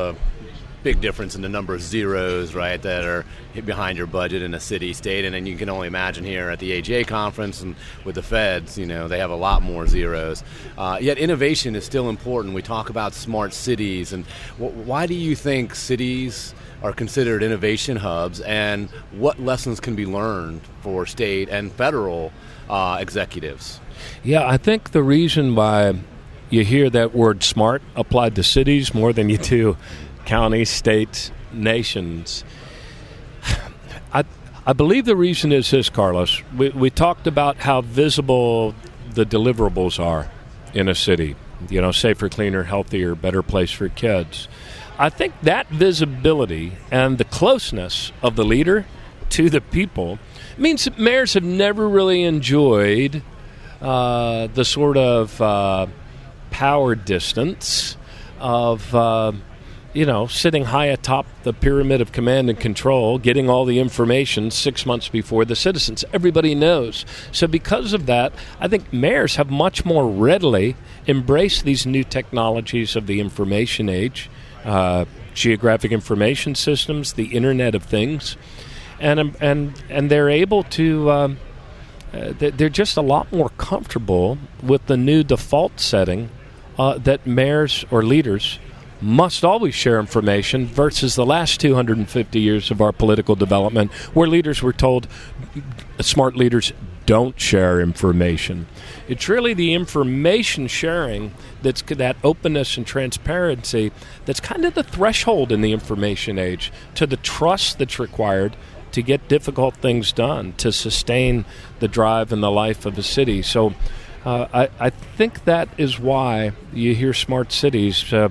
big 0.84 1.00
difference 1.00 1.34
in 1.34 1.40
the 1.40 1.48
number 1.48 1.74
of 1.74 1.80
zeros, 1.80 2.54
right, 2.54 2.80
that 2.82 3.04
are 3.04 3.24
behind 3.64 3.96
your 3.96 4.06
budget 4.06 4.42
in 4.42 4.52
a 4.52 4.60
city, 4.60 4.92
state, 4.92 5.24
and 5.24 5.34
then 5.34 5.46
you 5.46 5.56
can 5.56 5.70
only 5.70 5.88
imagine 5.88 6.22
here 6.22 6.50
at 6.50 6.58
the 6.58 6.78
AGA 6.78 7.04
conference 7.04 7.62
and 7.62 7.74
with 8.04 8.14
the 8.16 8.22
feds, 8.22 8.76
you 8.76 8.84
know, 8.84 9.08
they 9.08 9.18
have 9.18 9.30
a 9.30 9.36
lot 9.36 9.62
more 9.62 9.86
zeros. 9.86 10.44
Uh, 10.76 10.98
yet 11.00 11.16
innovation 11.16 11.74
is 11.74 11.84
still 11.86 12.10
important. 12.10 12.54
We 12.54 12.60
talk 12.60 12.90
about 12.90 13.14
smart 13.14 13.54
cities, 13.54 14.12
and 14.12 14.26
w- 14.58 14.78
why 14.82 15.06
do 15.06 15.14
you 15.14 15.34
think 15.34 15.74
cities 15.74 16.54
are 16.82 16.92
considered 16.92 17.42
innovation 17.42 17.96
hubs, 17.96 18.42
and 18.42 18.90
what 19.12 19.40
lessons 19.40 19.80
can 19.80 19.96
be 19.96 20.04
learned 20.04 20.60
for 20.82 21.06
state 21.06 21.48
and 21.48 21.72
federal 21.72 22.30
uh, 22.68 22.98
executives? 23.00 23.80
Yeah, 24.22 24.46
I 24.46 24.58
think 24.58 24.90
the 24.90 25.02
reason 25.02 25.54
why 25.54 25.94
you 26.50 26.62
hear 26.62 26.90
that 26.90 27.14
word 27.14 27.42
smart 27.42 27.80
applied 27.96 28.36
to 28.36 28.42
cities 28.42 28.92
more 28.92 29.14
than 29.14 29.30
you 29.30 29.38
do 29.38 29.78
counties, 30.24 30.70
states, 30.70 31.30
nations. 31.52 32.44
I, 34.12 34.24
I 34.66 34.72
believe 34.72 35.04
the 35.04 35.16
reason 35.16 35.52
is 35.52 35.70
this, 35.70 35.90
Carlos. 35.90 36.42
We, 36.56 36.70
we 36.70 36.90
talked 36.90 37.26
about 37.26 37.58
how 37.58 37.82
visible 37.82 38.74
the 39.14 39.24
deliverables 39.24 40.02
are 40.02 40.30
in 40.72 40.88
a 40.88 40.94
city. 40.94 41.36
You 41.68 41.80
know, 41.80 41.92
safer, 41.92 42.28
cleaner, 42.28 42.64
healthier, 42.64 43.14
better 43.14 43.42
place 43.42 43.70
for 43.70 43.88
kids. 43.88 44.48
I 44.98 45.08
think 45.08 45.34
that 45.42 45.68
visibility 45.68 46.74
and 46.90 47.18
the 47.18 47.24
closeness 47.24 48.12
of 48.22 48.36
the 48.36 48.44
leader 48.44 48.86
to 49.30 49.50
the 49.50 49.60
people 49.60 50.18
means 50.56 50.84
that 50.84 50.98
mayors 50.98 51.34
have 51.34 51.42
never 51.42 51.88
really 51.88 52.22
enjoyed 52.22 53.22
uh, 53.80 54.46
the 54.48 54.64
sort 54.64 54.96
of 54.96 55.40
uh, 55.40 55.86
power 56.50 56.94
distance 56.94 57.96
of. 58.38 58.94
Uh, 58.94 59.32
you 59.94 60.04
know, 60.04 60.26
sitting 60.26 60.64
high 60.64 60.86
atop 60.86 61.24
the 61.44 61.52
pyramid 61.52 62.00
of 62.00 62.10
command 62.10 62.50
and 62.50 62.58
control, 62.58 63.16
getting 63.16 63.48
all 63.48 63.64
the 63.64 63.78
information 63.78 64.50
six 64.50 64.84
months 64.84 65.08
before 65.08 65.44
the 65.44 65.54
citizens. 65.54 66.04
Everybody 66.12 66.54
knows. 66.54 67.06
So, 67.30 67.46
because 67.46 67.92
of 67.92 68.06
that, 68.06 68.32
I 68.60 68.66
think 68.66 68.92
mayors 68.92 69.36
have 69.36 69.50
much 69.50 69.84
more 69.84 70.08
readily 70.10 70.74
embraced 71.06 71.64
these 71.64 71.86
new 71.86 72.02
technologies 72.02 72.96
of 72.96 73.06
the 73.06 73.20
information 73.20 73.88
age, 73.88 74.28
uh, 74.64 75.04
geographic 75.32 75.92
information 75.92 76.56
systems, 76.56 77.12
the 77.12 77.26
Internet 77.26 77.76
of 77.76 77.84
Things, 77.84 78.36
and 78.98 79.20
um, 79.20 79.36
and 79.40 79.80
and 79.88 80.10
they're 80.10 80.30
able 80.30 80.64
to. 80.64 81.10
Um, 81.10 81.38
uh, 82.12 82.32
they're 82.38 82.68
just 82.68 82.96
a 82.96 83.02
lot 83.02 83.32
more 83.32 83.48
comfortable 83.58 84.38
with 84.62 84.86
the 84.86 84.96
new 84.96 85.24
default 85.24 85.80
setting 85.80 86.30
uh, 86.78 86.96
that 86.96 87.26
mayors 87.26 87.84
or 87.90 88.04
leaders 88.04 88.60
must 89.04 89.44
always 89.44 89.74
share 89.74 90.00
information 90.00 90.64
versus 90.64 91.14
the 91.14 91.26
last 91.26 91.60
250 91.60 92.40
years 92.40 92.70
of 92.70 92.80
our 92.80 92.90
political 92.90 93.34
development 93.34 93.92
where 94.14 94.26
leaders 94.26 94.62
were 94.62 94.72
told 94.72 95.06
smart 96.00 96.36
leaders 96.36 96.72
don't 97.04 97.38
share 97.38 97.82
information. 97.82 98.66
It's 99.06 99.28
really 99.28 99.52
the 99.52 99.74
information 99.74 100.68
sharing 100.68 101.34
that's 101.60 101.82
that 101.82 102.16
openness 102.24 102.78
and 102.78 102.86
transparency 102.86 103.92
that's 104.24 104.40
kind 104.40 104.64
of 104.64 104.74
the 104.74 104.82
threshold 104.82 105.52
in 105.52 105.60
the 105.60 105.72
information 105.72 106.38
age 106.38 106.72
to 106.94 107.06
the 107.06 107.18
trust 107.18 107.78
that's 107.78 107.98
required 107.98 108.56
to 108.92 109.02
get 109.02 109.28
difficult 109.28 109.76
things 109.76 110.12
done, 110.12 110.54
to 110.54 110.72
sustain 110.72 111.44
the 111.80 111.88
drive 111.88 112.32
and 112.32 112.42
the 112.42 112.50
life 112.50 112.86
of 112.86 112.96
a 112.96 113.02
city. 113.02 113.42
So 113.42 113.74
uh, 114.24 114.46
I, 114.54 114.68
I, 114.86 114.90
think 114.90 115.44
that 115.44 115.68
is 115.76 115.98
why 116.00 116.52
you 116.72 116.94
hear 116.94 117.12
smart 117.12 117.52
cities. 117.52 118.10
Uh, 118.10 118.30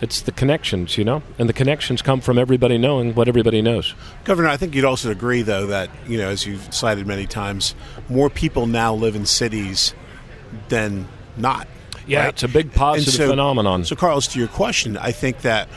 it's 0.00 0.22
the 0.22 0.32
connections, 0.32 0.98
you 0.98 1.04
know, 1.04 1.22
and 1.38 1.48
the 1.48 1.52
connections 1.52 2.02
come 2.02 2.20
from 2.20 2.38
everybody 2.38 2.78
knowing 2.78 3.14
what 3.14 3.28
everybody 3.28 3.62
knows. 3.62 3.94
Governor, 4.24 4.48
I 4.48 4.56
think 4.56 4.74
you'd 4.74 4.84
also 4.84 5.10
agree, 5.10 5.42
though, 5.42 5.66
that 5.66 5.90
you 6.06 6.18
know, 6.18 6.28
as 6.28 6.46
you've 6.46 6.74
cited 6.74 7.06
many 7.06 7.26
times, 7.26 7.74
more 8.08 8.28
people 8.28 8.66
now 8.66 8.94
live 8.94 9.14
in 9.14 9.24
cities 9.24 9.94
than 10.68 11.08
not. 11.36 11.68
Yeah, 12.06 12.24
right? 12.24 12.28
it's 12.28 12.42
a 12.42 12.48
big 12.48 12.72
positive 12.72 13.14
so, 13.14 13.28
phenomenon. 13.28 13.84
So, 13.84 13.96
Carlos, 13.96 14.26
to 14.28 14.38
your 14.38 14.48
question, 14.48 14.96
I 14.96 15.12
think 15.12 15.42
that 15.42 15.68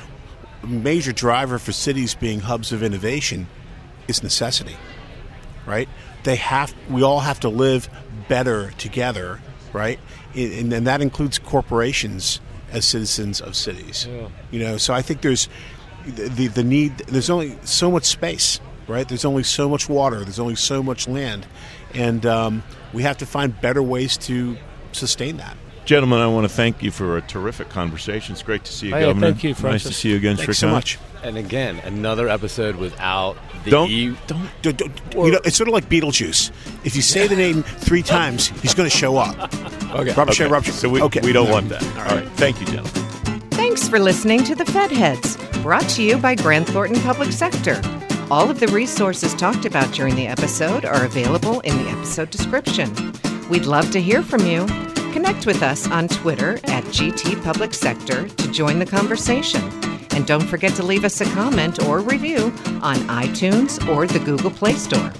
a 0.63 0.67
major 0.67 1.13
driver 1.13 1.59
for 1.59 1.71
cities 1.71 2.15
being 2.15 2.41
hubs 2.41 2.71
of 2.71 2.83
innovation 2.83 3.47
is 4.07 4.23
necessity. 4.23 4.75
Right? 5.65 5.87
They 6.23 6.37
have. 6.37 6.73
We 6.89 7.03
all 7.03 7.19
have 7.19 7.39
to 7.41 7.49
live 7.49 7.89
better 8.27 8.71
together. 8.71 9.39
Right? 9.73 9.99
And, 10.33 10.73
and 10.73 10.87
that 10.87 11.01
includes 11.01 11.39
corporations 11.39 12.41
as 12.71 12.85
citizens 12.85 13.41
of 13.41 13.55
cities. 13.55 14.07
Yeah. 14.09 14.29
You 14.51 14.59
know, 14.59 14.77
so 14.77 14.93
I 14.93 15.01
think 15.01 15.21
there's 15.21 15.49
the 16.05 16.47
the 16.47 16.63
need. 16.63 16.97
There's 16.99 17.29
only 17.29 17.57
so 17.63 17.91
much 17.91 18.05
space, 18.05 18.59
right? 18.87 19.07
There's 19.07 19.25
only 19.25 19.43
so 19.43 19.69
much 19.69 19.89
water. 19.89 20.23
There's 20.23 20.39
only 20.39 20.55
so 20.55 20.81
much 20.81 21.07
land, 21.07 21.45
and 21.93 22.25
um, 22.25 22.63
we 22.93 23.03
have 23.03 23.17
to 23.17 23.25
find 23.25 23.59
better 23.61 23.83
ways 23.83 24.17
to 24.17 24.57
sustain 24.91 25.37
that. 25.37 25.57
Gentlemen, 25.87 26.19
I 26.19 26.27
want 26.27 26.43
to 26.43 26.53
thank 26.53 26.83
you 26.83 26.91
for 26.91 27.15
a 27.15 27.21
terrific 27.21 27.69
conversation. 27.69 28.33
It's 28.33 28.43
great 28.43 28.65
to 28.65 28.73
see 28.73 28.87
you, 28.87 28.93
hey, 28.93 29.05
Governor. 29.05 29.31
Thank 29.31 29.45
you, 29.45 29.55
Francis. 29.55 29.85
Nice 29.85 29.95
to 29.95 30.01
see 30.01 30.09
you 30.09 30.17
again, 30.17 30.35
Thanks 30.35 30.57
so 30.57 30.67
much. 30.67 30.99
And 31.23 31.37
again, 31.37 31.77
another 31.85 32.27
episode 32.27 32.75
without 32.75 33.37
the 33.63 33.71
don't, 33.71 33.89
e- 33.89 34.17
don't, 34.27 34.49
don't, 34.61 34.77
don't 34.77 35.25
you 35.25 35.31
know, 35.31 35.39
it's 35.45 35.55
sort 35.55 35.69
of 35.69 35.73
like 35.73 35.87
Beetlejuice. 35.87 36.51
If 36.83 36.93
you 36.93 37.01
say 37.01 37.27
the 37.27 37.37
name 37.37 37.63
three 37.63 38.03
times, 38.17 38.47
he's 38.61 38.73
going 38.73 38.89
to 38.89 38.95
show 38.95 39.15
up. 39.15 39.37
Okay. 39.95 40.09
Robert 40.09 40.23
okay. 40.23 40.33
Shea, 40.33 40.47
Robert 40.47 40.73
So 40.73 40.89
we, 40.89 41.01
okay. 41.03 41.21
we 41.21 41.31
don't 41.31 41.47
no. 41.47 41.53
want 41.53 41.69
that. 41.69 41.81
All 41.99 42.17
right. 42.17 42.27
Thank 42.31 42.59
you, 42.59 42.65
gentlemen. 42.65 42.91
Thanks 43.51 43.87
for 43.87 43.97
listening 43.97 44.43
to 44.43 44.55
the 44.55 44.65
Fed 44.65 44.91
Heads, 44.91 45.37
brought 45.63 45.87
to 45.91 46.03
you 46.03 46.17
by 46.17 46.35
Grant 46.35 46.67
Thornton 46.67 47.01
Public 47.01 47.31
Sector. 47.31 47.81
All 48.29 48.51
of 48.51 48.59
the 48.59 48.67
resources 48.67 49.33
talked 49.35 49.63
about 49.63 49.93
during 49.93 50.17
the 50.17 50.27
episode 50.27 50.83
are 50.83 51.05
available 51.05 51.61
in 51.61 51.77
the 51.77 51.89
episode 51.91 52.29
description. 52.29 52.93
We'd 53.49 53.65
love 53.65 53.89
to 53.91 54.01
hear 54.01 54.21
from 54.21 54.45
you 54.45 54.67
Connect 55.17 55.47
with 55.47 55.63
us 55.63 55.89
on 55.89 56.07
Twitter 56.07 56.59
at 56.65 56.83
GT 56.83 57.43
Public 57.43 57.73
Sector 57.73 58.27
to 58.27 58.51
join 58.51 58.77
the 58.77 58.85
conversation. 58.85 59.63
And 60.11 60.27
don't 60.27 60.45
forget 60.45 60.75
to 60.75 60.83
leave 60.83 61.03
us 61.05 61.19
a 61.21 61.25
comment 61.31 61.83
or 61.85 62.01
review 62.01 62.53
on 62.83 62.97
iTunes 63.07 63.83
or 63.91 64.05
the 64.05 64.19
Google 64.19 64.51
Play 64.51 64.73
Store. 64.73 65.11